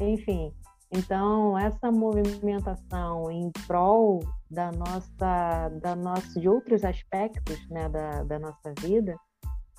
Enfim, 0.00 0.52
então 0.92 1.58
essa 1.58 1.90
movimentação 1.90 3.30
em 3.30 3.50
prol 3.66 4.20
da 4.50 4.70
nossa, 4.72 5.68
da 5.80 5.96
nossa, 5.96 6.38
de 6.38 6.48
outros 6.48 6.84
aspectos, 6.84 7.58
né, 7.68 7.88
da, 7.88 8.22
da 8.24 8.38
nossa 8.38 8.74
vida, 8.80 9.16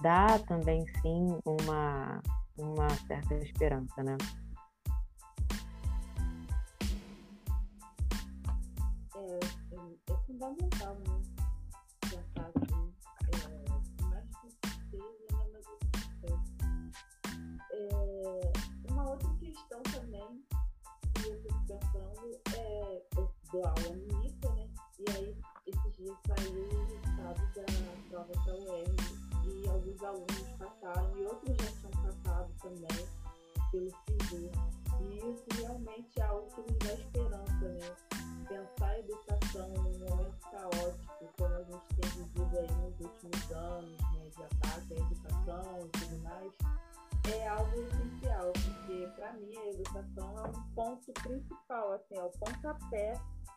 dá 0.02 0.40
também 0.40 0.86
sim 1.02 1.38
uma 1.46 2.22
uma 2.58 2.90
certa 3.08 3.34
esperança, 3.36 4.04
né? 4.04 4.18
É, 9.16 9.40
é, 9.72 10.14
é 10.14 10.18
fundamental, 10.28 10.96
né? 10.96 11.13
Dou 23.54 23.66
aula 23.66 23.96
no 23.96 24.26
ITA, 24.26 24.50
né? 24.56 24.68
E 25.00 25.06
aí, 25.12 25.38
esses 25.68 25.96
dias 25.96 26.18
saiu 26.28 26.64
o 26.64 26.86
resultado 26.86 27.42
da 27.54 27.64
prova 28.10 28.34
da 28.46 28.56
UERJ 28.56 29.24
e 29.46 29.70
alguns 29.70 30.04
alunos 30.04 30.50
passaram 30.58 31.18
e 31.18 31.26
outros 31.26 31.56
já 31.58 31.72
tinham 31.72 32.04
passado 32.04 32.52
também 32.62 33.08
pelo 33.72 33.90
SISU. 33.90 34.52
E 35.02 35.18
isso 35.18 35.46
realmente 35.62 36.20
é 36.20 36.24
algo 36.24 36.48
que 36.50 36.62
nos 36.62 36.80
dá 36.80 36.94
esperança, 36.94 37.70
né? 37.70 37.96
Pensar 38.48 38.90
a 38.90 39.00
educação 39.00 39.70
num 39.70 40.00
momento 40.00 40.40
caótico, 40.52 41.30
como 41.38 41.54
a 41.54 41.64
gente 41.64 41.88
tem 41.96 42.10
vivido 42.10 42.58
aí 42.58 42.72
nos 42.72 43.00
últimos 43.00 43.52
anos, 43.52 44.00
né? 44.00 44.30
De 44.36 44.44
ataque 44.44 44.94
à 44.94 44.98
educação 44.98 45.90
e 45.94 46.04
mais, 46.04 46.13
é 47.32 47.48
algo 47.48 47.72
essencial, 47.82 48.52
porque 48.52 49.08
para 49.16 49.34
mim 49.34 49.56
a 49.58 49.70
educação 49.70 50.38
é 50.38 50.48
um 50.50 50.74
ponto 50.76 51.14
principal, 51.14 51.94
assim, 51.94 52.16
é 52.18 52.24
o 52.24 52.30
pontapé 52.32 53.14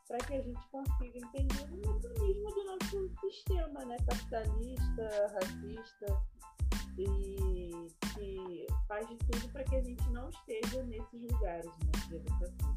para 0.07 0.19
que 0.19 0.35
a 0.35 0.41
gente 0.41 0.69
consiga 0.69 1.19
entender 1.19 1.65
o 1.73 1.77
mecanismo 1.77 2.55
do 2.55 2.65
nosso 2.65 3.11
sistema 3.21 3.85
né, 3.85 3.97
capitalista, 4.07 5.33
racista, 5.33 6.23
e 6.99 7.89
que 8.15 8.67
faz 8.89 9.07
de 9.09 9.17
tudo 9.17 9.49
para 9.53 9.65
que 9.65 9.77
a 9.77 9.83
gente 9.83 10.09
não 10.11 10.29
esteja 10.31 10.83
nesses 10.85 11.23
lugares 11.31 11.67
né, 11.67 11.93
de 12.09 12.17
educação. 12.17 12.77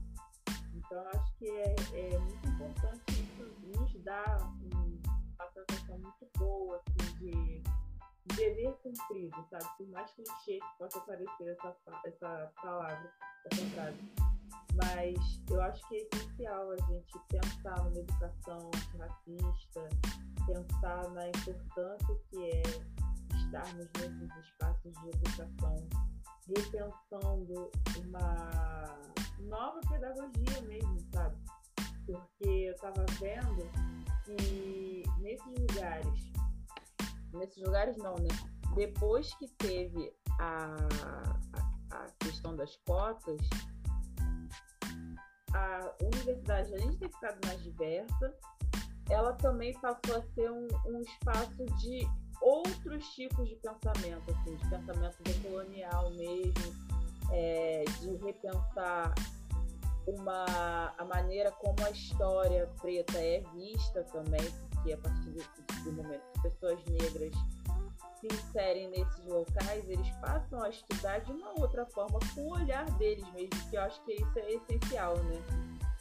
Então, 0.74 1.08
acho 1.14 1.34
que 1.38 1.50
é, 1.50 1.76
é 1.94 2.20
muito 2.20 2.48
importante 2.48 3.04
isso 3.12 3.44
nos 3.78 4.04
dar 4.04 4.40
uma 4.60 5.52
sensação 5.54 5.98
muito 6.00 6.28
boa 6.38 6.78
assim, 6.78 7.16
de 7.20 7.64
dever 8.36 8.74
cumprido, 8.84 9.36
sabe? 9.50 9.66
Por 9.78 9.88
mais 9.90 10.12
clichê 10.12 10.60
que 10.60 10.78
possa 10.78 11.00
parecer 11.02 11.48
essa, 11.48 11.76
essa 12.06 12.52
palavra, 12.62 13.14
essa 13.52 13.66
frase. 13.72 14.00
Mas 14.76 15.42
eu 15.50 15.62
acho 15.62 15.88
que 15.88 15.96
é 15.96 16.08
essencial 16.14 16.72
a 16.72 16.78
gente 16.88 17.20
pensar 17.30 17.84
numa 17.84 18.00
educação 18.00 18.72
racista, 18.98 19.90
pensar 20.46 21.10
na 21.10 21.28
importância 21.28 22.16
que 22.30 22.46
é 22.46 22.64
estarmos 23.36 23.88
nesses 23.98 24.46
espaços 24.46 24.94
de 24.94 25.10
educação, 25.10 25.76
repensando 26.48 27.72
uma 27.98 29.00
nova 29.42 29.80
pedagogia 29.90 30.62
mesmo, 30.68 31.00
sabe? 31.14 31.36
Porque 32.06 32.50
eu 32.50 32.74
estava 32.74 33.06
vendo 33.20 33.70
que 34.26 35.04
nesses 35.20 35.60
lugares, 35.60 36.29
nesses 37.34 37.62
lugares 37.64 37.98
não, 37.98 38.16
né? 38.16 38.28
Depois 38.76 39.34
que 39.36 39.48
teve 39.58 40.14
a, 40.40 40.76
a, 41.92 41.98
a 41.98 42.06
questão 42.20 42.56
das 42.56 42.76
cotas, 42.88 43.42
a 45.54 45.96
universidade, 46.02 46.74
além 46.74 46.92
de 46.92 46.98
ter 46.98 47.10
ficado 47.10 47.40
mais 47.46 47.62
diversa, 47.64 48.36
ela 49.10 49.34
também 49.34 49.74
passou 49.80 50.18
a 50.18 50.22
ser 50.34 50.52
um, 50.52 50.68
um 50.86 51.02
espaço 51.02 51.66
de 51.80 52.08
outros 52.42 53.06
tipos 53.10 53.50
de 53.50 53.56
pensamento, 53.56 54.32
assim, 54.32 54.56
de 54.56 54.70
pensamento 54.70 55.24
decolonial 55.24 56.12
mesmo, 56.12 56.76
é, 57.32 57.84
de 58.00 58.16
repensar 58.18 59.14
uma, 60.08 60.94
a 60.98 61.06
maneira 61.06 61.52
como 61.52 61.76
a 61.86 61.92
história 61.92 62.68
preta 62.82 63.18
é 63.18 63.42
vista 63.54 64.04
também, 64.06 64.48
porque 64.80 64.94
a 64.94 64.98
partir 64.98 65.30
do, 65.32 65.84
do 65.84 65.94
momento 65.94 66.24
que 66.34 66.42
pessoas 66.42 66.84
negras 66.86 67.34
se 68.20 68.28
inserem 68.28 68.90
nesses 68.90 69.26
locais, 69.26 69.88
eles 69.90 70.10
passam 70.22 70.62
a 70.62 70.70
estudar 70.70 71.20
de 71.20 71.32
uma 71.32 71.60
outra 71.60 71.86
forma, 71.88 72.20
com 72.34 72.42
o 72.42 72.54
olhar 72.54 72.86
deles 72.98 73.26
mesmo, 73.34 73.70
que 73.70 73.76
eu 73.76 73.82
acho 73.82 74.04
que 74.04 74.14
isso 74.14 74.40
é 74.40 74.54
essencial, 74.54 75.16
né? 75.24 75.42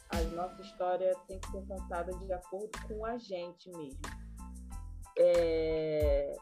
A 0.09 0.21
nossa 0.35 0.61
história 0.61 1.13
tem 1.27 1.39
que 1.39 1.51
ser 1.51 1.65
contada 1.65 2.11
de 2.11 2.33
acordo 2.33 2.71
com 2.87 3.05
a 3.05 3.17
gente 3.17 3.69
mesmo. 3.71 4.01
É... 5.17 6.33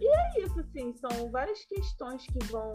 E 0.00 0.06
é 0.06 0.40
isso, 0.40 0.60
assim, 0.60 0.92
são 0.94 1.30
várias 1.30 1.64
questões 1.64 2.26
que 2.26 2.44
vão 2.46 2.72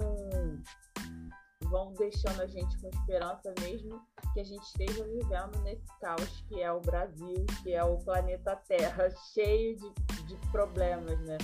vão 1.69 1.93
deixando 1.93 2.41
a 2.41 2.47
gente 2.47 2.77
com 2.79 2.89
esperança 2.89 3.53
mesmo 3.62 4.01
que 4.34 4.39
a 4.39 4.43
gente 4.43 4.63
esteja 4.63 5.03
vivendo 5.03 5.62
nesse 5.63 5.88
caos 5.99 6.43
que 6.47 6.62
é 6.62 6.71
o 6.71 6.82
Brasil, 6.82 7.45
que 7.63 7.73
é 7.73 7.84
o 7.84 7.97
planeta 7.97 8.55
Terra, 8.67 9.10
cheio 9.34 9.77
de, 9.77 10.23
de 10.25 10.36
problemas, 10.51 11.19
né? 11.21 11.38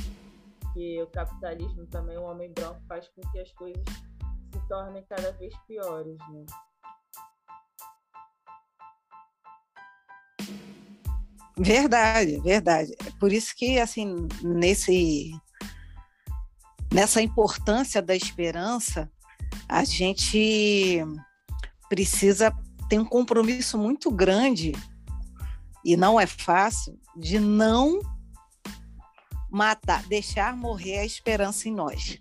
Que 0.74 1.02
o 1.02 1.08
capitalismo 1.08 1.86
também, 1.88 2.18
o 2.18 2.24
homem 2.24 2.52
branco, 2.52 2.82
faz 2.88 3.08
com 3.10 3.22
que 3.32 3.40
as 3.40 3.52
coisas 3.54 3.84
se 4.52 4.68
tornem 4.68 5.04
cada 5.06 5.32
vez 5.34 5.56
piores, 5.68 6.18
né? 6.30 6.46
Verdade, 11.58 12.40
verdade. 12.42 12.94
É 13.06 13.12
por 13.18 13.32
isso 13.32 13.56
que, 13.56 13.80
assim, 13.80 14.28
nesse, 14.44 15.32
nessa 16.92 17.22
importância 17.22 18.02
da 18.02 18.14
esperança, 18.14 19.10
a 19.68 19.84
gente 19.84 21.04
precisa 21.90 22.54
ter 22.90 23.00
um 23.00 23.06
compromisso 23.06 23.78
muito 23.78 24.12
grande, 24.12 24.72
e 25.84 25.96
não 25.96 26.20
é 26.20 26.26
fácil, 26.26 27.00
de 27.16 27.40
não 27.40 28.00
matar, 29.50 30.04
deixar 30.08 30.56
morrer 30.56 31.00
a 31.00 31.06
esperança 31.06 31.70
em 31.70 31.74
nós. 31.74 32.20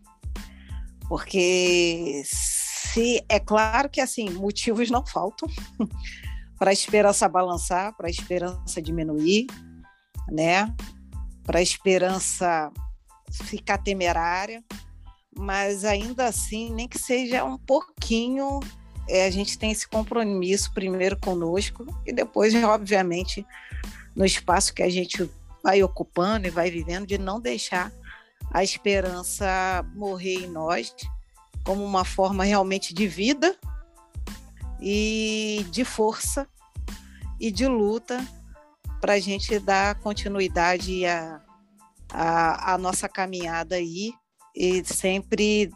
Porque 1.08 2.22
se 2.24 3.24
é 3.28 3.40
claro 3.40 3.88
que 3.88 4.00
assim, 4.00 4.30
motivos 4.30 4.90
não 4.90 5.04
faltam 5.04 5.48
para 6.58 6.70
a 6.70 6.72
esperança 6.72 7.28
balançar, 7.28 7.94
para 7.96 8.06
a 8.06 8.10
esperança 8.10 8.80
diminuir, 8.80 9.46
né? 10.30 10.74
Para 11.42 11.58
a 11.58 11.62
esperança 11.62 12.70
ficar 13.32 13.78
temerária, 13.78 14.62
mas 15.36 15.84
ainda 15.84 16.26
assim, 16.26 16.72
nem 16.72 16.88
que 16.88 16.98
seja 16.98 17.44
um 17.44 17.58
pouquinho, 17.58 18.60
é, 19.08 19.26
a 19.26 19.30
gente 19.30 19.58
tem 19.58 19.70
esse 19.70 19.86
compromisso 19.86 20.72
primeiro 20.72 21.18
conosco 21.18 21.86
e 22.06 22.12
depois, 22.12 22.54
obviamente, 22.64 23.46
no 24.14 24.24
espaço 24.24 24.72
que 24.72 24.82
a 24.82 24.88
gente 24.88 25.28
vai 25.62 25.82
ocupando 25.82 26.46
e 26.46 26.50
vai 26.50 26.70
vivendo, 26.70 27.06
de 27.06 27.18
não 27.18 27.40
deixar 27.40 27.92
a 28.50 28.62
esperança 28.62 29.84
morrer 29.94 30.44
em 30.44 30.46
nós 30.46 30.94
como 31.64 31.82
uma 31.82 32.04
forma 32.04 32.44
realmente 32.44 32.92
de 32.92 33.08
vida 33.08 33.56
e 34.80 35.64
de 35.70 35.84
força 35.84 36.46
e 37.40 37.50
de 37.50 37.66
luta 37.66 38.22
para 39.00 39.14
a 39.14 39.18
gente 39.18 39.58
dar 39.58 39.94
continuidade 39.96 41.04
à, 41.06 41.40
à, 42.12 42.74
à 42.74 42.78
nossa 42.78 43.08
caminhada 43.08 43.76
aí 43.76 44.12
e 44.54 44.84
sempre 44.84 45.70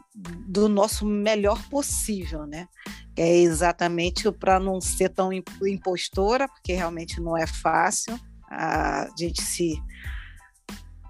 do 0.46 0.68
nosso 0.68 1.04
melhor 1.04 1.60
possível, 1.68 2.46
né? 2.46 2.68
É 3.16 3.36
exatamente 3.38 4.30
para 4.30 4.60
não 4.60 4.80
ser 4.80 5.08
tão 5.08 5.30
impostora, 5.32 6.46
porque 6.46 6.72
realmente 6.72 7.20
não 7.20 7.36
é 7.36 7.46
fácil 7.46 8.18
a 8.48 9.08
gente 9.18 9.42
se, 9.42 9.82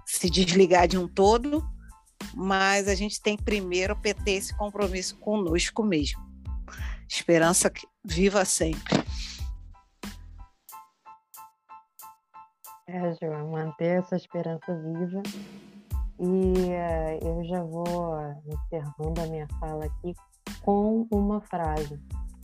se 0.05 0.29
desligar 0.29 0.87
de 0.87 0.97
um 0.97 1.07
todo, 1.07 1.63
mas 2.35 2.87
a 2.87 2.95
gente 2.95 3.21
tem 3.21 3.37
primeiro 3.37 3.95
que 4.01 4.13
ter 4.13 4.31
esse 4.31 4.55
compromisso 4.57 5.17
conosco 5.19 5.83
mesmo. 5.83 6.19
Esperança 7.07 7.71
viva 8.03 8.43
sempre. 8.43 9.03
É, 12.87 13.13
João, 13.21 13.51
manter 13.51 13.99
essa 13.99 14.15
esperança 14.15 14.75
viva 14.75 15.21
e 16.19 16.25
uh, 16.25 17.27
eu 17.27 17.43
já 17.45 17.63
vou 17.63 18.17
encerrando 18.45 19.21
a 19.21 19.27
minha 19.27 19.47
fala 19.59 19.85
aqui 19.85 20.13
com 20.61 21.07
uma 21.11 21.39
frase. 21.41 21.97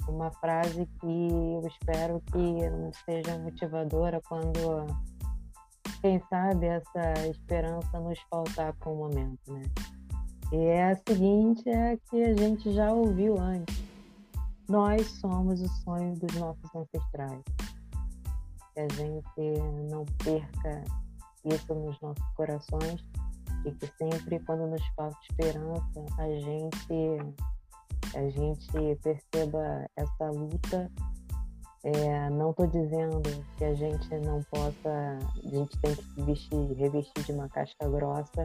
Uma 0.07 0.31
frase 0.31 0.87
que 0.99 1.05
eu 1.05 1.63
espero 1.67 2.21
que 2.31 3.03
seja 3.05 3.37
motivadora 3.39 4.21
quando, 4.29 4.85
quem 6.01 6.21
sabe, 6.29 6.67
essa 6.67 7.27
esperança 7.27 7.99
nos 7.99 8.19
faltar 8.29 8.73
por 8.75 8.93
um 8.93 8.97
momento, 8.97 9.51
né? 9.51 9.63
E 10.53 10.57
é 10.57 10.91
a 10.91 10.95
seguinte, 10.95 11.67
é 11.67 11.97
que 12.09 12.23
a 12.23 12.35
gente 12.35 12.71
já 12.71 12.93
ouviu 12.93 13.35
antes. 13.39 13.83
Nós 14.69 15.07
somos 15.19 15.59
o 15.59 15.67
sonho 15.83 16.15
dos 16.15 16.33
nossos 16.35 16.75
ancestrais. 16.75 17.41
Que 18.73 18.79
a 18.79 18.87
gente 18.89 19.59
não 19.89 20.05
perca 20.23 20.83
isso 21.43 21.73
nos 21.73 21.99
nossos 21.99 22.25
corações 22.35 23.03
e 23.65 23.71
que 23.71 23.87
sempre 23.97 24.39
quando 24.39 24.67
nos 24.67 24.85
falta 24.95 25.17
esperança 25.29 26.05
a 26.17 26.27
gente 26.27 27.35
a 28.15 28.29
gente 28.29 28.95
perceba 29.01 29.85
essa 29.95 30.31
luta. 30.31 30.91
É, 31.83 32.29
não 32.31 32.49
estou 32.49 32.65
dizendo 32.65 33.21
que 33.57 33.63
a 33.63 33.73
gente 33.75 34.09
não 34.25 34.41
possa 34.43 35.19
a 35.43 35.47
gente 35.47 35.77
tem 35.79 35.95
que 35.95 36.21
vestir 36.23 36.73
revestir 36.77 37.23
de 37.25 37.31
uma 37.31 37.47
casca 37.49 37.87
grossa 37.87 38.43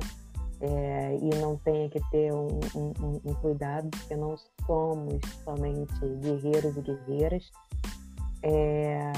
é, 0.61 1.17
e 1.17 1.31
não 1.41 1.57
tenha 1.57 1.89
que 1.89 2.01
ter 2.11 2.33
um, 2.35 2.49
um, 2.75 3.21
um 3.25 3.35
cuidado 3.37 3.89
porque 3.91 4.15
não 4.15 4.37
somos 4.67 5.21
somente 5.43 6.07
guerreiros 6.21 6.77
e 6.77 6.81
guerreiras. 6.83 7.51
É, 8.43 9.13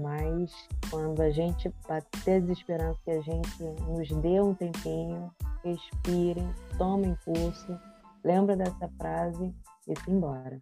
mas 0.00 0.52
quando 0.90 1.20
a 1.20 1.30
gente 1.30 1.72
bater 1.88 2.40
desesperança 2.42 2.98
que 3.04 3.10
a 3.10 3.20
gente 3.20 3.62
nos 3.62 4.08
dê 4.22 4.40
um 4.40 4.54
tempinho, 4.54 5.30
respirem, 5.64 6.52
tomem 6.76 7.14
pulso, 7.24 7.78
lembra 8.24 8.56
dessa 8.56 8.88
frase 8.98 9.54
e 9.86 9.98
se 9.98 10.10
embora. 10.10 10.60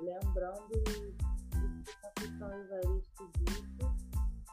Lembrando 0.00 1.16
a 1.88 2.10
Capitão 2.14 2.52
Evaristo 2.52 3.30
disse, 3.38 3.78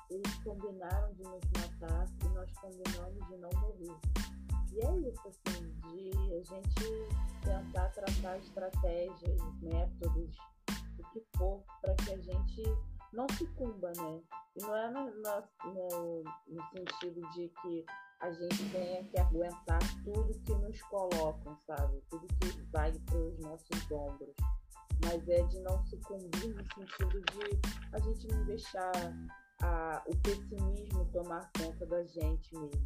eles 0.10 0.36
combinaram 0.44 1.14
de 1.14 1.24
nos 1.24 1.44
matar 1.58 2.08
e 2.24 2.28
nós 2.30 2.52
combinamos 2.54 3.28
de 3.28 3.38
não 3.38 3.50
morrer. 3.62 4.00
E 4.72 4.80
é 4.80 5.10
isso, 5.10 5.28
assim, 5.28 5.72
de 5.92 6.34
a 6.34 6.42
gente 6.42 7.34
tentar 7.44 7.90
traçar 7.90 8.38
estratégias, 8.40 9.42
métodos, 9.62 10.38
o 10.98 11.04
que 11.12 11.24
for, 11.38 11.64
para 11.82 11.94
que 11.96 12.14
a 12.14 12.18
gente 12.18 12.64
não 13.14 13.28
sucumba, 13.38 13.92
né? 13.96 14.22
E 14.56 14.62
não 14.62 14.76
é 14.76 14.90
no, 14.92 15.06
no, 15.06 16.24
no, 16.48 16.64
sentido 16.72 17.22
de 17.34 17.50
que 17.62 17.86
a 18.20 18.32
gente 18.32 18.70
tenha 18.72 19.04
que 19.04 19.20
aguentar 19.20 19.80
tudo 20.04 20.40
que 20.42 20.54
nos 20.54 20.82
colocam, 20.84 21.58
sabe? 21.68 22.02
Tudo 22.10 22.28
que 22.40 22.62
vai 22.72 22.92
para 22.92 23.18
os 23.18 23.40
nossos 23.40 23.92
ombros. 23.92 24.36
Mas 25.06 25.28
é 25.28 25.44
de 25.44 25.60
não 25.60 25.84
sucumbir 25.86 26.56
no 26.56 26.64
sentido 26.74 27.22
de 27.32 27.60
a 27.94 28.00
gente 28.00 28.28
não 28.28 28.46
deixar 28.46 28.92
a, 29.62 30.04
o 30.08 30.16
pessimismo 30.18 31.06
tomar 31.12 31.52
conta 31.58 31.86
da 31.86 32.04
gente 32.06 32.56
mesmo. 32.56 32.82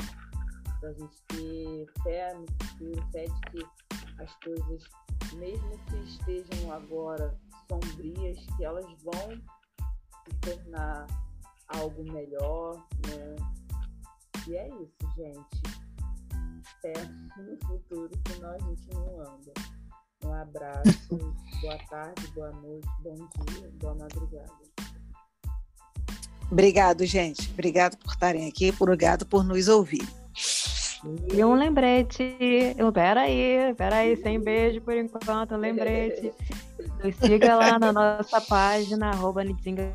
Pra 0.79 0.93
gente 0.93 1.21
ter 1.27 1.85
fé 2.03 2.33
no 2.33 2.45
futuro, 2.47 3.11
fé 3.11 3.25
de 3.25 3.41
que 3.51 4.21
as 4.21 4.35
coisas, 4.43 4.83
mesmo 5.33 5.85
que 5.85 5.97
estejam 5.97 6.71
agora 6.71 7.37
sombrias, 7.67 8.37
que 8.55 8.63
elas 8.63 8.85
vão 9.03 9.56
tornar 10.47 11.07
algo 11.67 12.03
melhor, 12.11 12.75
né? 13.07 13.35
E 14.47 14.55
é 14.55 14.67
isso, 14.69 15.15
gente. 15.17 15.61
Fé 16.81 16.93
no 17.37 17.57
futuro, 17.67 18.11
senão 18.27 18.51
a 18.51 18.59
gente 18.59 18.89
não 18.93 19.19
anda. 19.21 19.53
Um 20.23 20.33
abraço, 20.33 21.09
boa 21.61 21.77
tarde, 21.89 22.27
boa 22.33 22.51
noite, 22.51 22.87
bom 23.01 23.15
dia, 23.15 23.69
boa 23.75 23.95
madrugada. 23.95 24.51
Obrigado, 26.49 27.05
gente. 27.05 27.51
Obrigado 27.51 27.97
por 27.97 28.11
estarem 28.11 28.47
aqui, 28.47 28.73
obrigado 28.79 29.25
por 29.25 29.43
nos 29.43 29.67
ouvir. 29.67 30.07
E 31.33 31.43
um 31.43 31.53
lembrete. 31.53 32.37
Peraí, 32.93 33.73
peraí, 33.75 34.17
sem 34.17 34.39
beijo 34.39 34.81
por 34.81 34.95
enquanto, 34.95 35.55
um 35.55 35.57
lembrete. 35.57 36.33
Nos 37.03 37.15
siga 37.15 37.55
lá 37.55 37.77
na 37.79 37.93
nossa 37.93 38.41
página, 38.41 39.09
arroba 39.09 39.43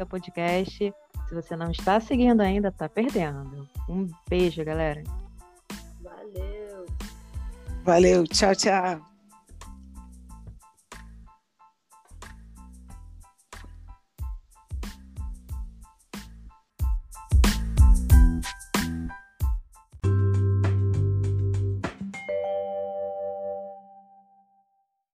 Podcast. 0.08 0.94
Se 1.28 1.34
você 1.34 1.56
não 1.56 1.70
está 1.70 1.98
seguindo 1.98 2.40
ainda, 2.40 2.68
está 2.68 2.88
perdendo. 2.88 3.68
Um 3.88 4.08
beijo, 4.28 4.64
galera. 4.64 5.02
Valeu. 6.00 6.86
Valeu, 7.84 8.26
tchau, 8.26 8.54
tchau. 8.54 9.11